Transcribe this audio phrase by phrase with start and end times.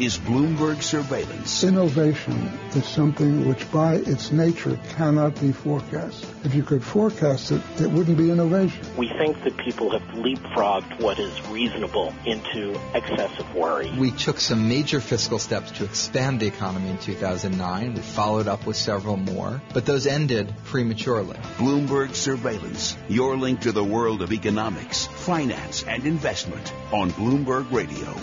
[0.00, 1.62] is Bloomberg Surveillance.
[1.62, 2.32] Innovation
[2.74, 6.24] is something which by its nature cannot be forecast.
[6.42, 8.80] If you could forecast it, it wouldn't be innovation.
[8.96, 13.92] We think that people have leapfrogged what is reasonable into excessive worry.
[13.98, 17.92] We took some major fiscal steps to expand the economy in 2009.
[17.92, 21.36] We followed up with several more, but those ended prematurely.
[21.58, 28.16] Bloomberg Surveillance, your link to the world of economics, finance, and investment on Bloomberg Radio.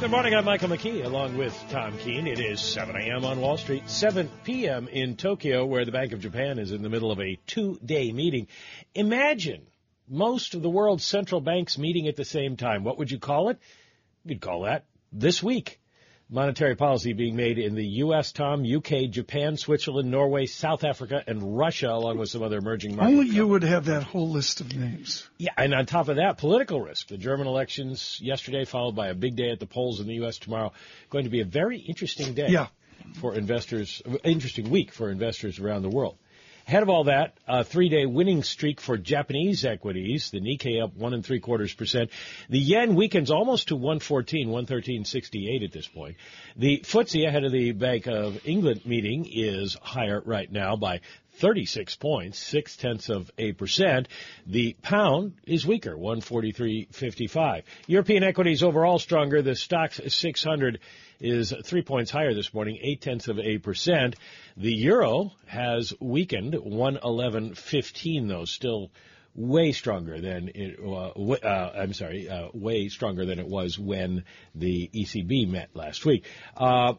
[0.00, 0.32] Good morning.
[0.32, 2.28] I'm Michael McKee along with Tom Keene.
[2.28, 3.24] It is 7 a.m.
[3.24, 4.86] on Wall Street, 7 p.m.
[4.86, 8.12] in Tokyo, where the Bank of Japan is in the middle of a two day
[8.12, 8.46] meeting.
[8.94, 9.66] Imagine
[10.08, 12.84] most of the world's central banks meeting at the same time.
[12.84, 13.58] What would you call it?
[14.24, 15.80] You'd call that this week
[16.30, 21.56] monetary policy being made in the U.S., Tom, U.K., Japan, Switzerland, Norway, South Africa, and
[21.56, 23.18] Russia, along with some other emerging markets.
[23.18, 25.28] Only you would have that whole list of names.
[25.38, 27.08] Yeah, and on top of that, political risk.
[27.08, 30.38] The German elections yesterday, followed by a big day at the polls in the U.S.
[30.38, 30.72] tomorrow.
[31.10, 32.66] Going to be a very interesting day yeah.
[33.20, 36.18] for investors, uh, interesting week for investors around the world.
[36.68, 40.30] Ahead of all that, a three-day winning streak for Japanese equities.
[40.30, 42.10] The Nikkei up one and three quarters percent.
[42.50, 46.18] The yen weakens almost to 114, 113.68 at this point.
[46.56, 51.00] The FTSE ahead of the Bank of England meeting is higher right now by
[51.36, 54.08] 36 points, six tenths of a percent.
[54.46, 57.62] The pound is weaker, 143.55.
[57.86, 59.40] European equities overall stronger.
[59.40, 60.80] The Stoxx 600
[61.20, 64.16] is three points higher this morning, eight tenths of a percent.
[64.56, 68.90] The euro has weakened, 111.15 though, still
[69.34, 74.24] way stronger than it, uh, uh, I'm sorry, uh, way stronger than it was when
[74.54, 76.26] the ECB met last week.
[76.56, 76.94] Uh,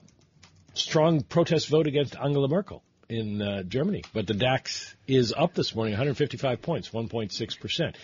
[0.74, 5.76] strong protest vote against Angela Merkel in uh, Germany, but the DAX is up this
[5.76, 7.98] morning, 155 points, 1.6 percent.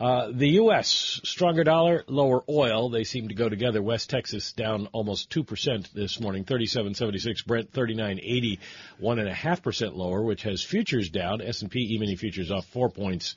[0.00, 1.20] Uh, the U.S.
[1.24, 2.88] stronger dollar, lower oil.
[2.88, 3.82] They seem to go together.
[3.82, 7.42] West Texas down almost two percent this morning, thirty-seven seventy-six.
[7.42, 8.60] Brent thirty-nine eighty,
[8.98, 11.42] one and a half percent lower, which has futures down.
[11.42, 13.34] S and P E-mini futures off four points,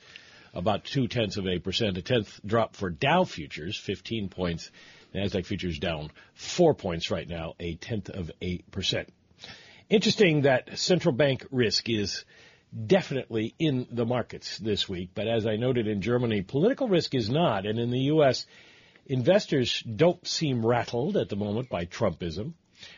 [0.54, 1.98] about two tenths of a percent.
[1.98, 4.70] A tenth drop for Dow futures, fifteen points.
[5.12, 9.12] Nasdaq futures down four points right now, a tenth of a percent.
[9.90, 12.24] Interesting that central bank risk is
[12.86, 15.10] definitely in the markets this week.
[15.14, 17.66] But as I noted in Germany, political risk is not.
[17.66, 18.46] And in the U.S.,
[19.06, 22.54] investors don't seem rattled at the moment by Trumpism.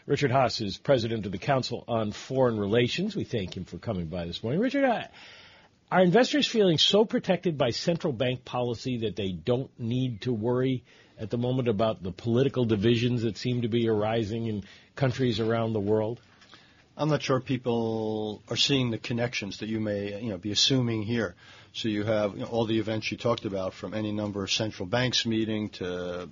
[0.07, 3.15] Richard Haass is president of the Council on Foreign Relations.
[3.15, 4.61] We thank him for coming by this morning.
[4.61, 4.85] Richard,
[5.91, 10.85] are investors feeling so protected by central bank policy that they don't need to worry
[11.19, 14.65] at the moment about the political divisions that seem to be arising in
[14.97, 16.21] countries around the world?
[16.97, 21.03] I'm not sure people are seeing the connections that you may you know be assuming
[21.03, 21.35] here.
[21.73, 24.51] So you have you know, all the events you talked about, from any number of
[24.53, 26.29] central banks meeting to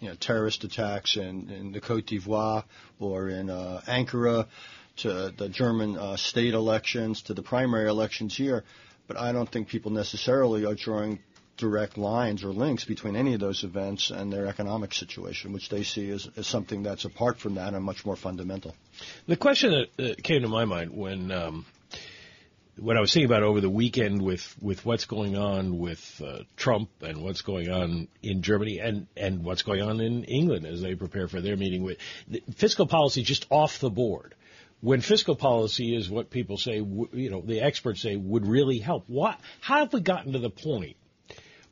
[0.00, 2.64] you know terrorist attacks in, in the Cote d'Ivoire
[3.00, 4.48] or in uh, Ankara,
[4.98, 8.64] to the German uh, state elections, to the primary elections here.
[9.08, 11.20] But I don't think people necessarily are drawing
[11.56, 15.82] direct lines or links between any of those events and their economic situation, which they
[15.82, 18.74] see as, as something that's apart from that and much more fundamental.
[19.26, 21.66] The question that came to my mind when um,
[22.78, 26.38] when I was thinking about over the weekend with, with what's going on with uh,
[26.56, 30.80] Trump and what's going on in Germany and, and what's going on in England as
[30.80, 31.98] they prepare for their meeting with
[32.56, 34.34] fiscal policy just off the board.
[34.80, 39.04] When fiscal policy is what people say, you know, the experts say would really help.
[39.06, 40.96] What, how have we gotten to the point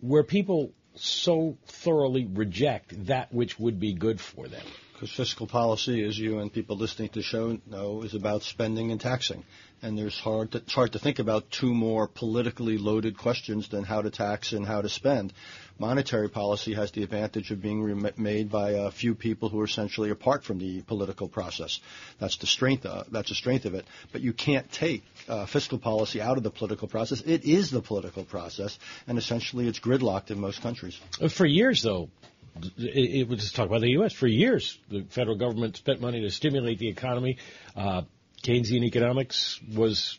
[0.00, 4.64] where people so thoroughly reject that which would be good for them?
[4.92, 8.90] Because fiscal policy, as you and people listening to the show know, is about spending
[8.90, 9.44] and taxing.
[9.80, 13.84] And there's hard to, it's hard to think about two more politically loaded questions than
[13.84, 15.32] how to tax and how to spend
[15.80, 20.10] monetary policy has the advantage of being made by a few people who are essentially
[20.10, 21.80] apart from the political process.
[22.18, 22.84] That's the strength.
[22.84, 23.86] Of, that's the strength of it.
[24.12, 27.22] But you can't take uh, fiscal policy out of the political process.
[27.22, 31.00] It is the political process, and essentially it's gridlocked in most countries.
[31.30, 32.10] For years, though,
[32.76, 34.12] it, it was just talk about the U.S.
[34.12, 37.38] For years, the federal government spent money to stimulate the economy.
[37.74, 38.02] Uh,
[38.42, 40.18] Keynesian economics was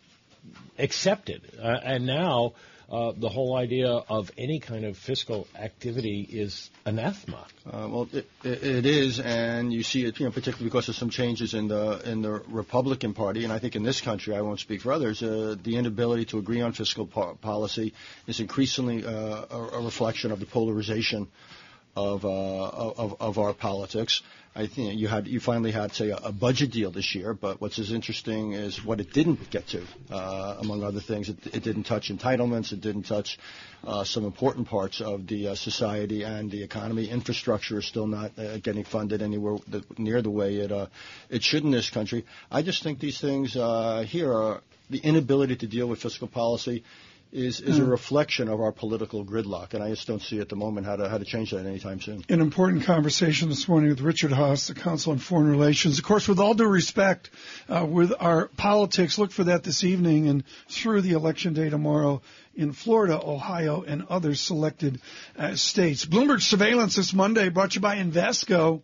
[0.79, 2.53] accepted, uh, and now
[2.91, 7.45] uh, the whole idea of any kind of fiscal activity is anathema.
[7.65, 11.09] Uh, well, it, it is, and you see it, you know, particularly because of some
[11.09, 14.59] changes in the in the Republican Party, and I think in this country, I won't
[14.59, 17.93] speak for others, uh, the inability to agree on fiscal po- policy
[18.27, 21.27] is increasingly uh, a, a, reflection of the polarization
[21.95, 24.21] of, uh, of, of our politics.
[24.53, 27.79] I think you had you finally had say a, budget deal this year, but what's
[27.79, 29.81] as interesting is what it didn't get to.
[30.09, 33.39] Uh, among other things, it, it, didn't touch entitlements, it didn't touch
[33.85, 37.09] uh, some important parts of the uh, society and the economy.
[37.09, 40.87] Infrastructure is still not uh, getting funded anywhere the, near the way it uh,
[41.29, 42.25] it should in this country.
[42.51, 46.83] I just think these things uh, here are the inability to deal with fiscal policy
[47.31, 47.89] is, is a hmm.
[47.89, 51.09] reflection of our political gridlock, and I just don't see at the moment how to
[51.09, 52.23] how to change that anytime soon.
[52.27, 55.97] An important conversation this morning with Richard Haass, the Council on Foreign Relations.
[55.97, 57.29] Of course, with all due respect,
[57.69, 62.21] uh, with our politics, look for that this evening and through the election day tomorrow
[62.53, 64.99] in Florida, Ohio, and other selected
[65.37, 66.05] uh, states.
[66.05, 68.81] Bloomberg surveillance this Monday brought to you by Invesco.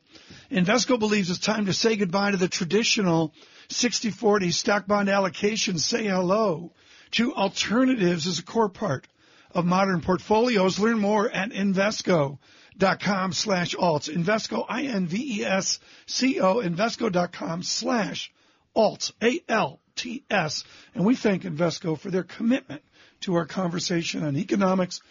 [0.50, 3.34] Invesco believes it's time to say goodbye to the traditional
[3.68, 5.78] 60-40 stock bond allocation.
[5.78, 6.72] Say hello
[7.12, 9.08] to alternatives as a core part
[9.52, 10.80] of modern portfolios.
[10.80, 14.14] Learn more at Invesco.com slash alts.
[14.14, 18.32] Invesco, I-N-V-E-S-C-O, Invesco.com slash
[18.76, 20.64] alts, A-L-T-S.
[20.94, 22.82] And we thank Invesco for their commitment
[23.22, 25.02] to our conversation on economics,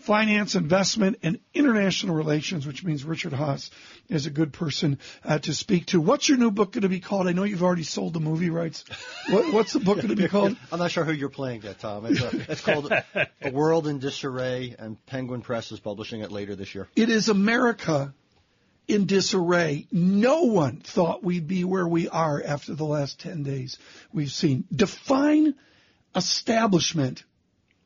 [0.00, 3.70] finance, investment, and international relations, which means Richard Haass
[4.08, 6.00] is a good person uh, to speak to.
[6.00, 7.28] What's your new book going to be called?
[7.28, 8.84] I know you've already sold the movie rights.
[9.28, 10.56] What, what's the book going to be called?
[10.72, 12.06] I'm not sure who you're playing yet, Tom.
[12.06, 16.56] It's, a, it's called A World in Disarray, and Penguin Press is publishing it later
[16.56, 16.88] this year.
[16.96, 18.14] It is America
[18.88, 19.86] in disarray.
[19.92, 23.78] No one thought we'd be where we are after the last 10 days
[24.12, 24.64] we've seen.
[24.74, 25.54] Define
[26.16, 27.22] establishment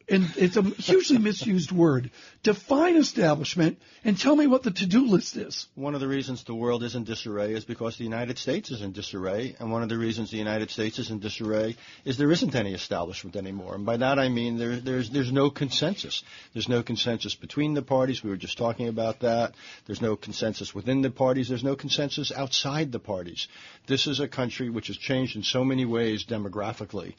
[0.08, 2.10] and it's a hugely misused word.
[2.42, 5.66] Define establishment and tell me what the to-do list is.
[5.74, 8.82] One of the reasons the world is in disarray is because the United States is
[8.82, 12.30] in disarray, and one of the reasons the United States is in disarray is there
[12.30, 13.74] isn't any establishment anymore.
[13.74, 16.22] And by that I mean there, there's there's no consensus.
[16.52, 18.22] There's no consensus between the parties.
[18.22, 19.54] We were just talking about that.
[19.86, 21.48] There's no consensus within the parties.
[21.48, 23.48] There's no consensus outside the parties.
[23.86, 27.14] This is a country which has changed in so many ways demographically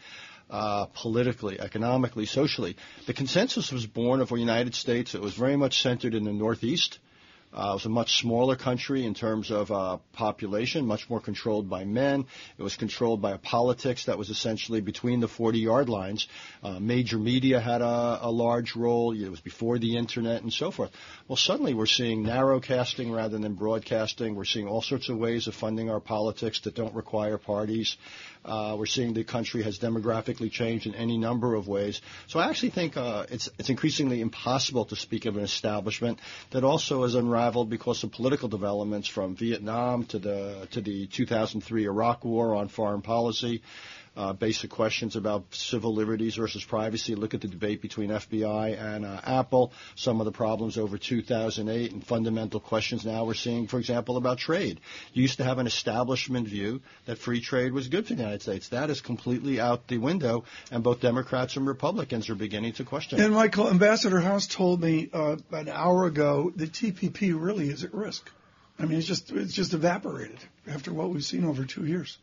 [0.50, 2.76] uh, politically, economically, socially.
[3.06, 6.34] The consensus was born of a United States It was very much centered in the
[6.34, 7.00] Northeast.
[7.56, 11.70] Uh, it was a much smaller country in terms of uh, population, much more controlled
[11.70, 12.26] by men.
[12.58, 16.28] It was controlled by a politics that was essentially between the 40 yard lines.
[16.62, 19.14] Uh, major media had a, a, large role.
[19.14, 20.92] It was before the internet and so forth.
[21.30, 24.36] Well, suddenly we're seeing narrowcasting rather than broadcasting.
[24.36, 27.96] We're seeing all sorts of ways of funding our politics that don't require parties.
[28.46, 32.02] Uh, we're seeing the country has demographically changed in any number of ways.
[32.28, 36.20] So I actually think uh, it's it's increasingly impossible to speak of an establishment
[36.52, 37.16] that also has
[37.46, 42.70] unraveled because of political developments from Vietnam to the to the 2003 Iraq War on
[42.70, 43.62] foreign policy
[44.16, 47.16] uh, basic questions about civil liberties versus privacy.
[47.16, 51.92] Look at the debate between FBI and uh, Apple, some of the problems over 2008,
[51.92, 54.80] and fundamental questions now we're seeing, for example, about trade.
[55.14, 58.42] You used to have an establishment view that free trade was good for the United
[58.42, 58.70] States.
[58.70, 63.22] That is completely out the window, and both Democrats and Republicans are beginning to question
[63.22, 63.34] and.
[63.34, 68.32] Michael, Ambassador Haass told me uh, an hour ago that TPP really is at risk.
[68.80, 72.18] I mean, it's just it's just evaporated after what we've seen over two years.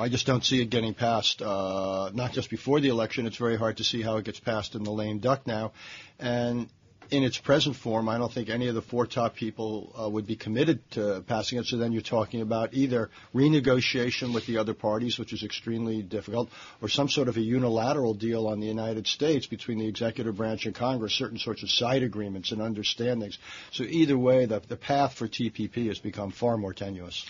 [0.00, 1.42] I just don't see it getting passed.
[1.42, 4.74] Uh, not just before the election, it's very hard to see how it gets passed
[4.74, 5.72] in the lame duck now.
[6.18, 6.70] And
[7.10, 10.26] in its present form, I don't think any of the four top people uh, would
[10.26, 11.66] be committed to passing it.
[11.66, 16.48] So then you're talking about either renegotiation with the other parties, which is extremely difficult,
[16.80, 20.64] or some sort of a unilateral deal on the United States between the executive branch
[20.64, 23.38] and Congress, certain sorts of side agreements and understandings.
[23.72, 27.26] So either way, the, the path for TPP has become far more tenuous.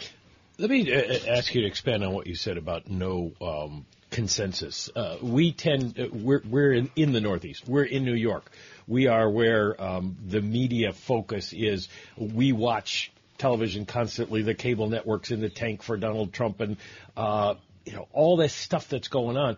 [0.61, 3.87] Let me uh, uh, ask you to expand on what you said about no um,
[4.11, 4.91] consensus.
[4.95, 7.67] Uh, we tend uh, we're we're in, in, the Northeast.
[7.67, 8.51] We're in New York.
[8.87, 11.89] We are where um, the media focus is.
[12.19, 14.43] We watch television constantly.
[14.43, 16.77] The cable networks in the tank for Donald Trump and
[17.17, 17.55] uh,
[17.87, 19.57] you know all this stuff that's going on.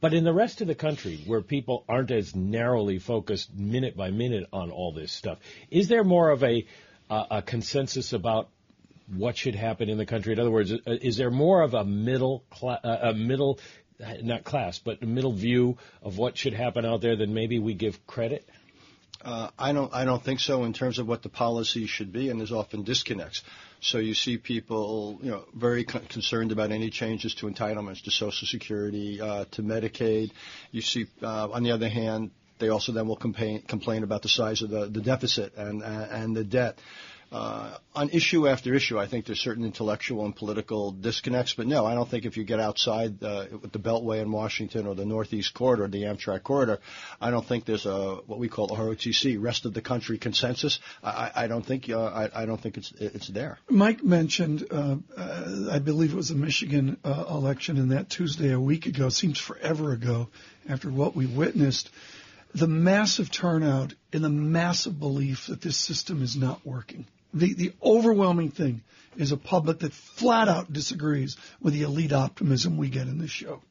[0.00, 4.10] But in the rest of the country, where people aren't as narrowly focused minute by
[4.10, 6.64] minute on all this stuff, is there more of a
[7.10, 8.48] a consensus about
[9.16, 10.32] what should happen in the country?
[10.32, 13.58] In other words, uh, is there more of a middle cl- uh, a middle
[14.22, 17.74] not class, but a middle view of what should happen out there than maybe we
[17.74, 18.48] give credit?
[19.24, 19.94] Uh, I don't.
[19.94, 22.82] I don't think so in terms of what the policy should be, and there's often
[22.82, 23.42] disconnects.
[23.80, 28.10] So you see people, you know, very con- concerned about any changes to entitlements to
[28.10, 30.32] Social Security, uh, to Medicaid.
[30.72, 34.28] You see, uh, on the other hand, they also then will complain, complain about the
[34.28, 36.78] size of the, the deficit and and the debt.
[37.32, 41.54] Uh, on issue after issue, I think there's certain intellectual and political disconnects.
[41.54, 44.94] But no, I don't think if you get outside with the Beltway in Washington or
[44.94, 46.78] the Northeast Corridor, the Amtrak corridor,
[47.20, 50.78] I don't think there's a what we call ROTC, rest of the country consensus.
[51.02, 53.58] I, I don't think uh, I, I, don't think it's it's there.
[53.70, 58.52] Mike mentioned, uh, uh, I believe it was a Michigan uh, election, in that Tuesday
[58.52, 59.08] a week ago.
[59.08, 60.28] Seems forever ago.
[60.68, 61.90] After what we witnessed
[62.54, 67.06] the massive turnout and the massive belief that this system is not working.
[67.34, 68.82] The, the overwhelming thing
[69.16, 73.30] is a public that flat out disagrees with the elite optimism we get in this
[73.30, 73.62] show.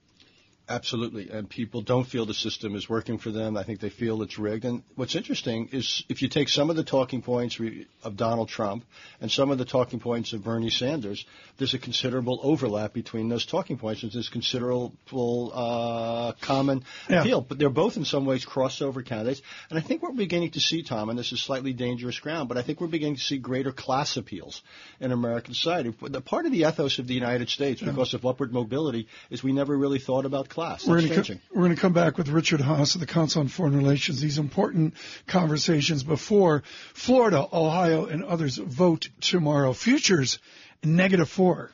[0.71, 1.29] Absolutely.
[1.29, 3.57] And people don't feel the system is working for them.
[3.57, 4.63] I think they feel it's rigged.
[4.63, 7.59] And what's interesting is if you take some of the talking points
[8.03, 8.85] of Donald Trump
[9.19, 11.25] and some of the talking points of Bernie Sanders,
[11.57, 14.03] there's a considerable overlap between those talking points.
[14.03, 17.19] And there's considerable uh, common yeah.
[17.19, 17.41] appeal.
[17.41, 19.41] But they're both in some ways crossover candidates.
[19.69, 22.57] And I think we're beginning to see, Tom, and this is slightly dangerous ground, but
[22.57, 24.61] I think we're beginning to see greater class appeals
[25.01, 25.93] in American society.
[26.01, 28.19] The part of the ethos of the United States, because yeah.
[28.19, 30.87] of upward mobility, is we never really thought about class class.
[30.87, 33.47] We're going, co- we're going to come back with Richard Haass of the Council on
[33.47, 34.21] Foreign Relations.
[34.21, 34.93] These important
[35.25, 36.61] conversations before
[36.93, 39.73] Florida, Ohio, and others vote tomorrow.
[39.73, 40.37] Futures
[40.83, 41.71] negative four.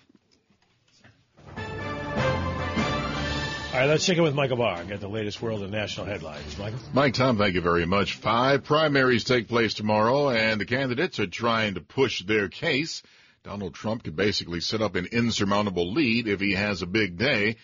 [1.57, 1.63] All
[3.83, 6.57] right, let's check in with Michael Barr and get the latest world and national headlines.
[6.57, 6.79] Michael?
[6.93, 8.15] Mike, Tom, thank you very much.
[8.15, 13.03] Five primaries take place tomorrow, and the candidates are trying to push their case.
[13.43, 17.57] Donald Trump could basically set up an insurmountable lead if he has a big day.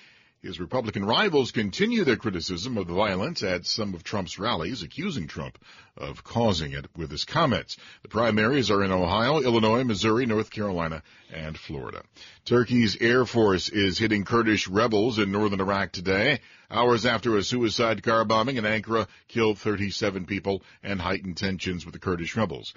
[0.43, 5.25] His Republican rivals continue their criticism of the violence at some of Trump's rallies, accusing
[5.25, 5.57] Trump
[5.95, 7.77] of causing it with his comments.
[8.01, 11.01] The primaries are in Ohio, Illinois, Missouri, North Carolina,
[11.33, 12.03] and Florida.
[12.43, 18.03] Turkey's Air Force is hitting Kurdish rebels in northern Iraq today, hours after a suicide
[18.03, 22.73] car bombing in Ankara killed 37 people and heightened tensions with the Kurdish rebels.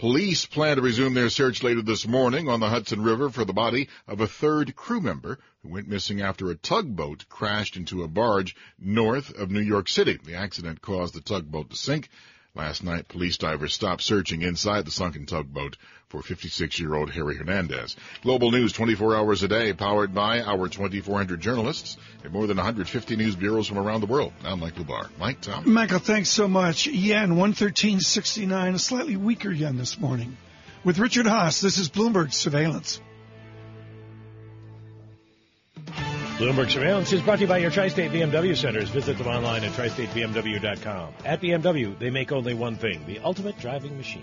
[0.00, 3.52] Police plan to resume their search later this morning on the Hudson River for the
[3.52, 8.08] body of a third crew member who went missing after a tugboat crashed into a
[8.08, 10.18] barge north of New York City.
[10.24, 12.08] The accident caused the tugboat to sink.
[12.54, 15.76] Last night, police divers stopped searching inside the sunken tugboat
[16.10, 17.96] for 56-year-old Harry Hernandez.
[18.22, 23.16] Global news 24 hours a day, powered by our 2,400 journalists and more than 150
[23.16, 24.32] news bureaus from around the world.
[24.44, 25.08] I'm Michael Barr.
[25.18, 25.72] Mike, Tom.
[25.72, 26.88] Michael, thanks so much.
[26.88, 30.36] Yen 113.69, a slightly weaker yen this morning.
[30.82, 33.00] With Richard Haass, this is Bloomberg Surveillance.
[36.38, 38.88] Bloomberg Surveillance is brought to you by your Tri-State BMW centers.
[38.88, 41.14] Visit them online at tristatebmw.com.
[41.24, 44.22] At BMW, they make only one thing, the ultimate driving machine.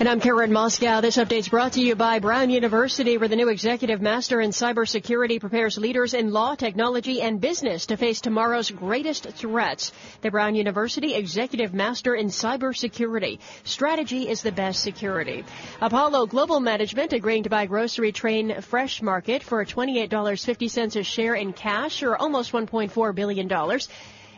[0.00, 1.02] And I'm Karen Moskow.
[1.02, 4.48] This update is brought to you by Brown University, where the new executive master in
[4.48, 9.92] cybersecurity prepares leaders in law, technology, and business to face tomorrow's greatest threats.
[10.22, 13.40] The Brown University Executive Master in Cybersecurity.
[13.64, 15.44] Strategy is the best security.
[15.82, 21.52] Apollo Global Management agreeing to buy grocery train Fresh Market for $28.50 a share in
[21.52, 23.50] cash, or almost $1.4 billion.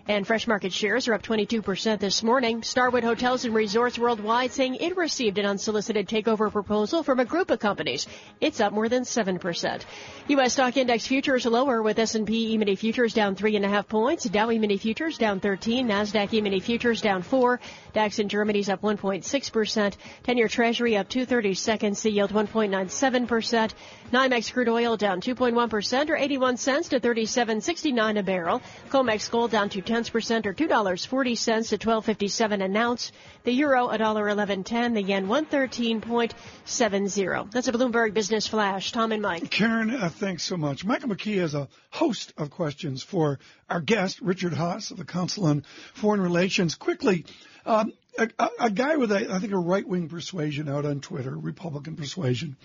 [0.09, 2.65] And fresh market shares are up 22% this morning.
[2.65, 7.53] Starwood Hotels and Resorts Worldwide saying it received an unsolicited takeover proposal from a group
[7.53, 8.09] of companies.
[8.41, 9.83] It's up more than 7%.
[10.27, 10.53] U.S.
[10.55, 14.25] stock index futures lower with S&P E-mini futures down 3.5 points.
[14.25, 15.87] Dow E-mini futures down 13.
[15.87, 17.61] NASDAQ E-mini futures down 4.
[17.93, 19.95] DAX in Germany's up 1.6%.
[20.25, 22.03] 10-year Treasury up 230 seconds.
[22.03, 23.73] The yield 1.97%.
[24.13, 28.61] NYMEX crude oil down 2.1% or 81 cents to 37.69 a barrel.
[28.91, 33.13] COMEX gold down 2 tenths percent or $2.40 to 12.57 an ounce.
[33.45, 34.95] The euro $1.1110.
[34.95, 37.51] The yen 113.70.
[37.51, 38.93] That's a Bloomberg Business Flash.
[38.93, 39.51] Tom and Mike.
[39.51, 40.87] Karen, uh, thanks so much.
[40.87, 45.45] Michael McKee has a host of questions for our guest, Richard Haass of the Council
[45.45, 46.75] on Foreign Relations.
[46.75, 47.27] Quickly,
[47.67, 51.37] um, a, a, guy with, a, I think, a right wing persuasion out on Twitter,
[51.37, 52.57] Republican persuasion,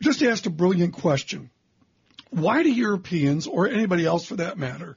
[0.00, 1.48] just asked a brilliant question.
[2.30, 4.96] Why do Europeans, or anybody else for that matter,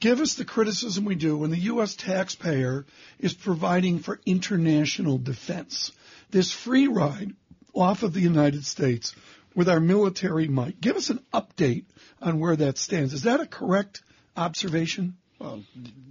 [0.00, 1.94] give us the criticism we do when the U.S.
[1.94, 2.86] taxpayer
[3.18, 5.92] is providing for international defense?
[6.30, 7.34] This free ride
[7.72, 9.14] off of the United States
[9.54, 10.80] with our military might.
[10.80, 11.84] Give us an update
[12.20, 13.12] on where that stands.
[13.12, 14.02] Is that a correct
[14.36, 15.16] observation?
[15.44, 15.62] Well,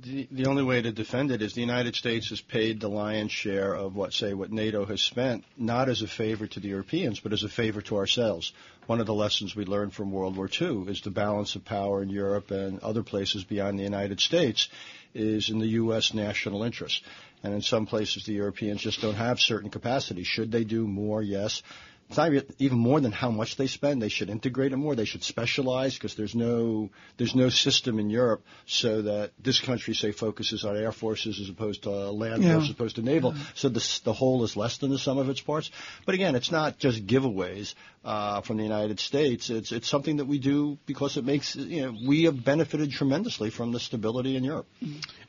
[0.04, 3.32] the, the only way to defend it is the United States has paid the lion's
[3.32, 7.20] share of what, say, what NATO has spent, not as a favor to the Europeans,
[7.20, 8.54] but as a favor to ourselves.
[8.86, 12.04] One of the lessons we learned from World War II is the balance of power
[12.04, 14.70] in Europe and other places beyond the United States
[15.16, 16.14] is in the U.S.
[16.14, 17.02] national interest.
[17.42, 20.24] And in some places, the Europeans just don't have certain capacity.
[20.24, 21.24] Should they do more?
[21.24, 21.64] Yes.
[22.10, 24.02] It's not even more than how much they spend.
[24.02, 24.96] They should integrate it more.
[24.96, 29.96] They should specialize because there's no there's no system in Europe so that this country
[29.96, 32.54] say focuses on air forces as opposed to land Yeah.
[32.54, 33.34] forces as opposed to naval.
[33.56, 35.72] So the the whole is less than the sum of its parts.
[36.06, 37.74] But again, it's not just giveaways
[38.06, 39.50] uh, from the United States.
[39.50, 43.50] It's it's something that we do because it makes you know we have benefited tremendously
[43.50, 44.68] from the stability in Europe.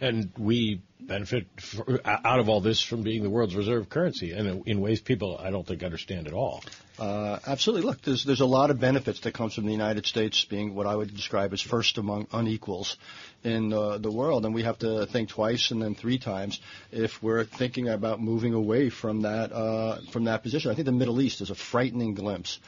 [0.01, 4.67] And we benefit f out of all this from being the world's reserve currency, and
[4.67, 6.63] in ways people I don't think understand at all.
[6.99, 7.85] Uh, absolutely.
[7.85, 10.87] Look, there's there's a lot of benefits that comes from the United States being what
[10.87, 12.97] I would describe as first among unequals
[13.43, 16.61] in uh, the world, and we have to think twice and then three times
[16.93, 20.71] if we're thinking about moving away from that uh, from that position.
[20.71, 22.61] I think the Middle East is a frightening glimpse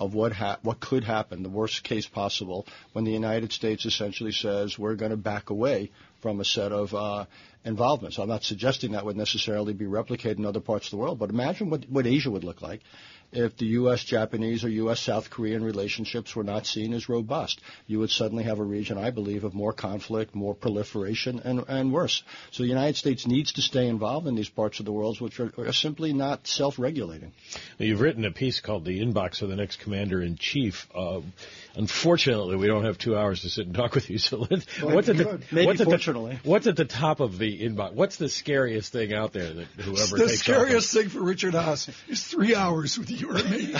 [0.00, 4.32] of what ha- what could happen, the worst case possible, when the United States essentially
[4.32, 7.26] says we're going to back away from a set of uh,
[7.64, 8.18] involvements.
[8.18, 11.30] I'm not suggesting that would necessarily be replicated in other parts of the world, but
[11.30, 12.80] imagine what, what Asia would look like
[13.36, 14.04] if the U.S.
[14.04, 15.00] Japanese or U.S.
[15.00, 17.60] South Korean relationships were not seen as robust.
[17.86, 21.92] You would suddenly have a region, I believe, of more conflict, more proliferation, and, and
[21.92, 22.22] worse.
[22.50, 25.40] So the United States needs to stay involved in these parts of the world which
[25.40, 27.32] are, are simply not self-regulating.
[27.78, 31.20] You've written a piece called "The Inbox of the Next Commander in Chief." Uh,
[31.76, 34.18] unfortunately, we don't have two hours to sit and talk with you.
[34.18, 35.40] So, let's, Well, what's at the.
[35.50, 37.92] Maybe what's at the- what's at the top of the inbox?
[37.92, 41.90] What's the scariest thing out there that whoever the takes scariest thing for Richard Haass
[42.08, 43.74] is three hours with you or me.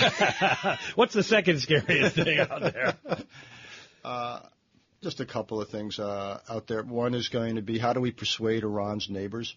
[0.95, 2.93] what's the second scariest thing out there?
[4.03, 4.39] Uh,
[5.01, 6.83] just a couple of things uh, out there.
[6.83, 9.55] One is going to be how do we persuade Iran's neighbors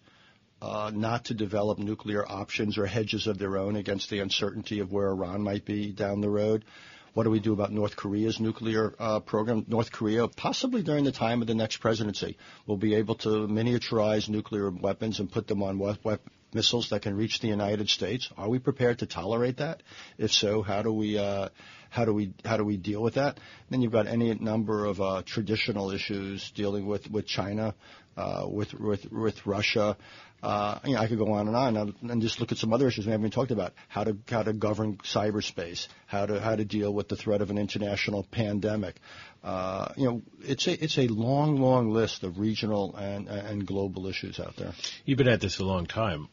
[0.59, 4.91] uh, not to develop nuclear options or hedges of their own against the uncertainty of
[4.91, 6.65] where Iran might be down the road?
[7.13, 9.65] What do we do about North Korea's nuclear uh, program?
[9.67, 12.37] North Korea, possibly during the time of the next presidency,
[12.67, 16.17] will be able to miniaturize nuclear weapons and put them on we- we-
[16.53, 18.29] missiles that can reach the United States.
[18.37, 19.83] Are we prepared to tolerate that?
[20.17, 21.49] If so, how do we uh,
[21.89, 23.39] how do we how do we deal with that?
[23.69, 27.75] Then you've got any number of uh, traditional issues dealing with with China,
[28.17, 29.97] uh, with with with Russia.
[30.41, 32.87] Uh, you know, I could go on and on and, just look at some other
[32.87, 33.73] issues we haven't even talked about.
[33.87, 35.87] How to how to govern cyberspace.
[36.07, 38.95] How to how to deal with the threat of an international pandemic.
[39.43, 44.07] Uh, you know, it's a it's a long long list of regional and and global
[44.07, 44.73] issues out there.
[45.05, 46.29] You've been at this a long time.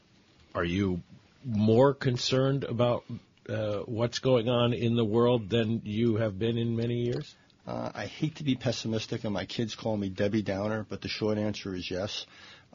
[0.54, 1.00] Are you
[1.44, 3.04] more concerned about
[3.48, 7.34] uh, what's going on in the world than you have been in many years?
[7.66, 11.08] Uh, I hate to be pessimistic, and my kids call me Debbie Downer, but the
[11.08, 12.24] short answer is yes.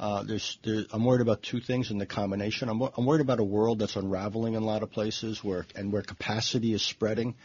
[0.01, 2.69] Uh, there's, there, I'm worried about two things in the combination.
[2.69, 5.93] I'm, I'm worried about a world that's unraveling in a lot of places, where and
[5.93, 7.35] where capacity is spreading.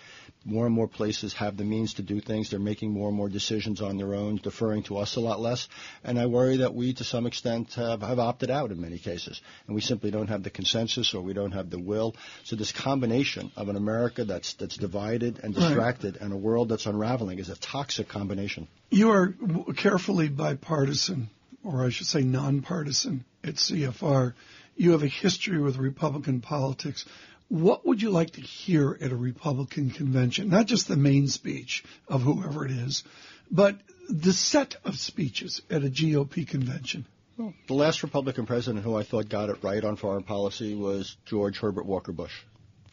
[0.43, 2.49] More and more places have the means to do things.
[2.49, 5.69] They're making more and more decisions on their own, deferring to us a lot less.
[6.03, 9.39] And I worry that we, to some extent, have, have opted out in many cases,
[9.67, 12.17] and we simply don't have the consensus or we don't have the will.
[12.45, 15.63] So this combination of an America that's that's divided and Right.
[15.63, 18.67] distracted, and a world that's unraveling is a toxic combination.
[18.91, 19.35] You are
[19.77, 21.29] carefully bipartisan,
[21.67, 24.35] or I should say nonpartisan, at CFR.
[24.77, 27.05] You have a history with Republican politics.
[27.49, 30.49] What would you like to hear at a Republican convention?
[30.49, 33.05] Not just the main speech of whoever it is,
[33.51, 37.07] but the set of speeches at a GOP convention.
[37.39, 41.59] The last Republican president who I thought got it right on foreign policy was George
[41.59, 42.33] Herbert Walker Bush.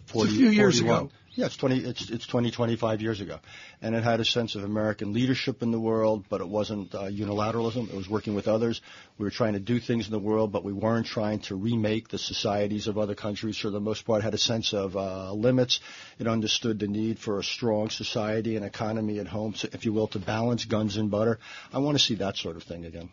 [0.06, 1.06] It's a few years 41.
[1.06, 1.12] ago.
[1.36, 3.40] Yeah, it's 20, it's, it's 20, 25 years ago.
[3.82, 7.06] And it had a sense of American leadership in the world, but it wasn't uh,
[7.06, 7.90] unilateralism.
[7.90, 8.82] It was working with others.
[9.18, 12.10] We were trying to do things in the world, but we weren't trying to remake
[12.10, 13.58] the societies of other countries.
[13.58, 15.80] For the most part, it had a sense of uh, limits.
[16.20, 19.94] It understood the need for a strong society and economy at home, so, if you
[19.94, 21.40] will, to balance guns and butter.
[21.74, 23.10] I want to see that sort of thing again.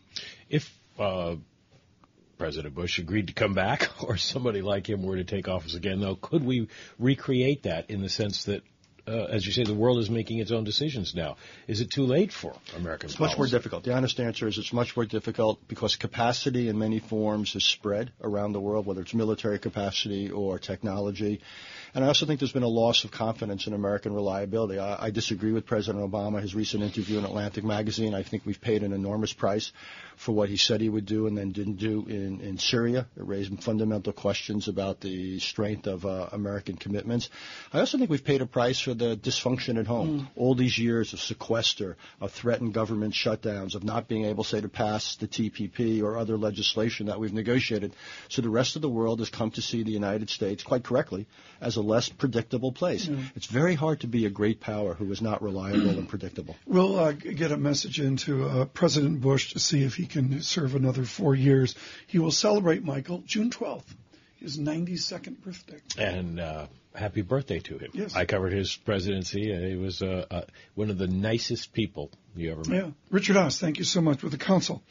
[0.50, 1.36] If uh,
[2.40, 6.00] President Bush agreed to come back, or somebody like him were to take office again,
[6.00, 8.62] though, could we recreate that in the sense that,
[9.10, 11.36] uh, as you say, the world is making its own decisions now?
[11.66, 13.84] Is it too late for American It's much more difficult.
[13.84, 18.12] The honest answer is it's much more difficult because capacity in many forms is spread
[18.22, 21.40] around the world, whether it's military capacity or technology.
[21.94, 24.78] And I also think there's been a loss of confidence in American reliability.
[24.78, 26.40] I, I disagree with President Obama.
[26.40, 29.72] His recent interview in Atlantic Magazine, I think we've paid an enormous price
[30.16, 33.06] for what he said he would do and then didn't do in, in Syria.
[33.16, 37.30] It raised fundamental questions about the strength of uh, American commitments.
[37.72, 40.20] I also think we've paid a price for the dysfunction at home.
[40.20, 40.28] Mm.
[40.36, 44.68] All these years of sequester, of threatened government shutdowns, of not being able, say, to
[44.68, 47.96] pass the TPP or other legislation that we've negotiated.
[48.28, 51.26] So the rest of the world has come to see the United States, quite correctly,
[51.60, 53.06] as a less predictable place.
[53.06, 53.32] Mm.
[53.34, 56.56] It's very hard to be a great power who is not reliable and predictable.
[56.80, 60.74] We'll uh, get a message into uh, President Bush to see if he can serve
[60.74, 61.74] another four years.
[62.06, 63.96] He will celebrate, Michael, June 12th
[64.40, 65.80] his 92nd birthday.
[65.98, 67.90] And uh, happy birthday to him.
[67.92, 68.14] Yes.
[68.14, 69.54] I covered his presidency.
[69.54, 70.42] He was uh, uh,
[70.74, 72.84] one of the nicest people you ever met.
[72.84, 72.90] Yeah.
[73.10, 74.82] Richard Haass, thank you so much with the Council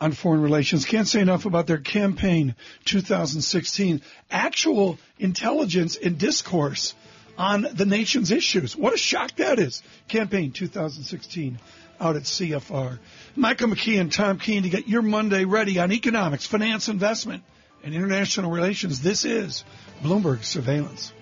[0.00, 0.84] on Foreign Relations.
[0.86, 2.54] Can't say enough about their campaign
[2.86, 4.00] 2016.
[4.30, 6.94] Actual intelligence and discourse
[7.36, 8.74] on the nation's issues.
[8.74, 9.82] What a shock that is.
[10.08, 11.58] Campaign 2016
[12.00, 12.98] out at CFR.
[13.36, 17.44] Michael McKee and Tom Keene to get your Monday ready on economics, finance, investment
[17.84, 19.00] and international relations.
[19.00, 19.64] This is
[20.02, 21.12] Bloomberg Surveillance.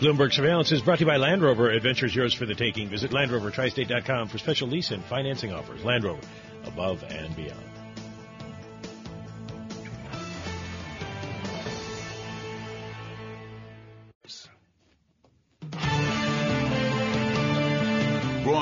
[0.00, 1.70] Bloomberg Surveillance is brought to you by Land Rover.
[1.70, 2.88] Adventures yours for the taking.
[2.88, 5.84] Visit LandRoverTristate.com for special lease and financing offers.
[5.84, 6.22] Land Rover,
[6.64, 7.69] above and beyond.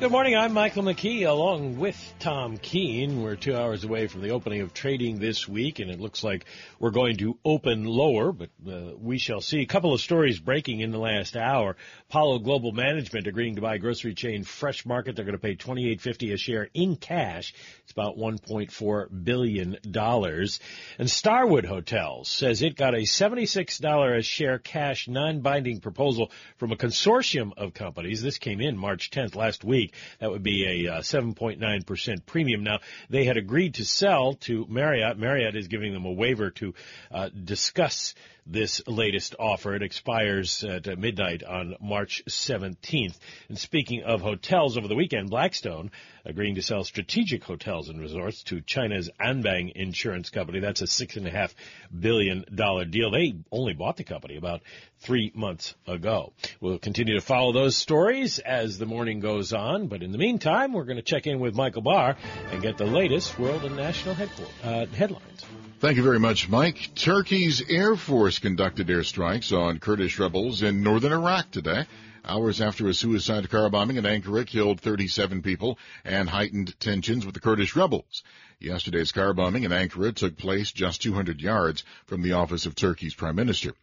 [0.00, 0.36] Good morning.
[0.36, 3.22] I'm Michael McKee along with Tom Keene.
[3.22, 6.44] We're two hours away from the opening of trading this week, and it looks like
[6.78, 9.60] we're going to open lower, but uh, we shall see.
[9.60, 11.76] A couple of stories breaking in the last hour.
[12.10, 15.16] Apollo Global Management agreeing to buy grocery chain Fresh Market.
[15.16, 17.54] They're going to pay twenty eight fifty a share in cash.
[17.84, 20.60] It's about one point four billion dollars.
[20.98, 25.80] And Starwood Hotels says it got a seventy six dollar a share cash non binding
[25.80, 28.22] proposal from a consortium of companies.
[28.22, 29.93] This came in March tenth last week week.
[30.20, 32.64] That would be a uh, 7.9% premium.
[32.64, 32.80] Now,
[33.10, 35.18] they had agreed to sell to Marriott.
[35.18, 36.74] Marriott is giving them a waiver to
[37.10, 38.14] uh, discuss
[38.46, 39.74] this latest offer.
[39.74, 43.16] It expires at midnight on March 17th.
[43.48, 45.90] And speaking of hotels over the weekend, Blackstone
[46.24, 50.60] agreeing to sell strategic hotels and resorts to China's Anbang Insurance Company.
[50.60, 51.54] That's a six and a half
[51.96, 53.10] billion dollar deal.
[53.10, 54.62] They only bought the company about
[55.00, 56.32] three months ago.
[56.60, 59.88] We'll continue to follow those stories as the morning goes on.
[59.88, 62.16] But in the meantime, we're going to check in with Michael Barr
[62.50, 64.16] and get the latest world and national
[64.62, 65.44] uh, headlines.
[65.84, 66.94] Thank you very much, Mike.
[66.94, 71.84] Turkey's Air Force conducted airstrikes on Kurdish rebels in northern Iraq today
[72.26, 77.34] hours after a suicide car bombing in Ankara killed 37 people and heightened tensions with
[77.34, 78.22] the Kurdish rebels.
[78.60, 83.14] Yesterday's car bombing in Ankara took place just 200 yards from the office of Turkey's
[83.14, 83.74] prime minister.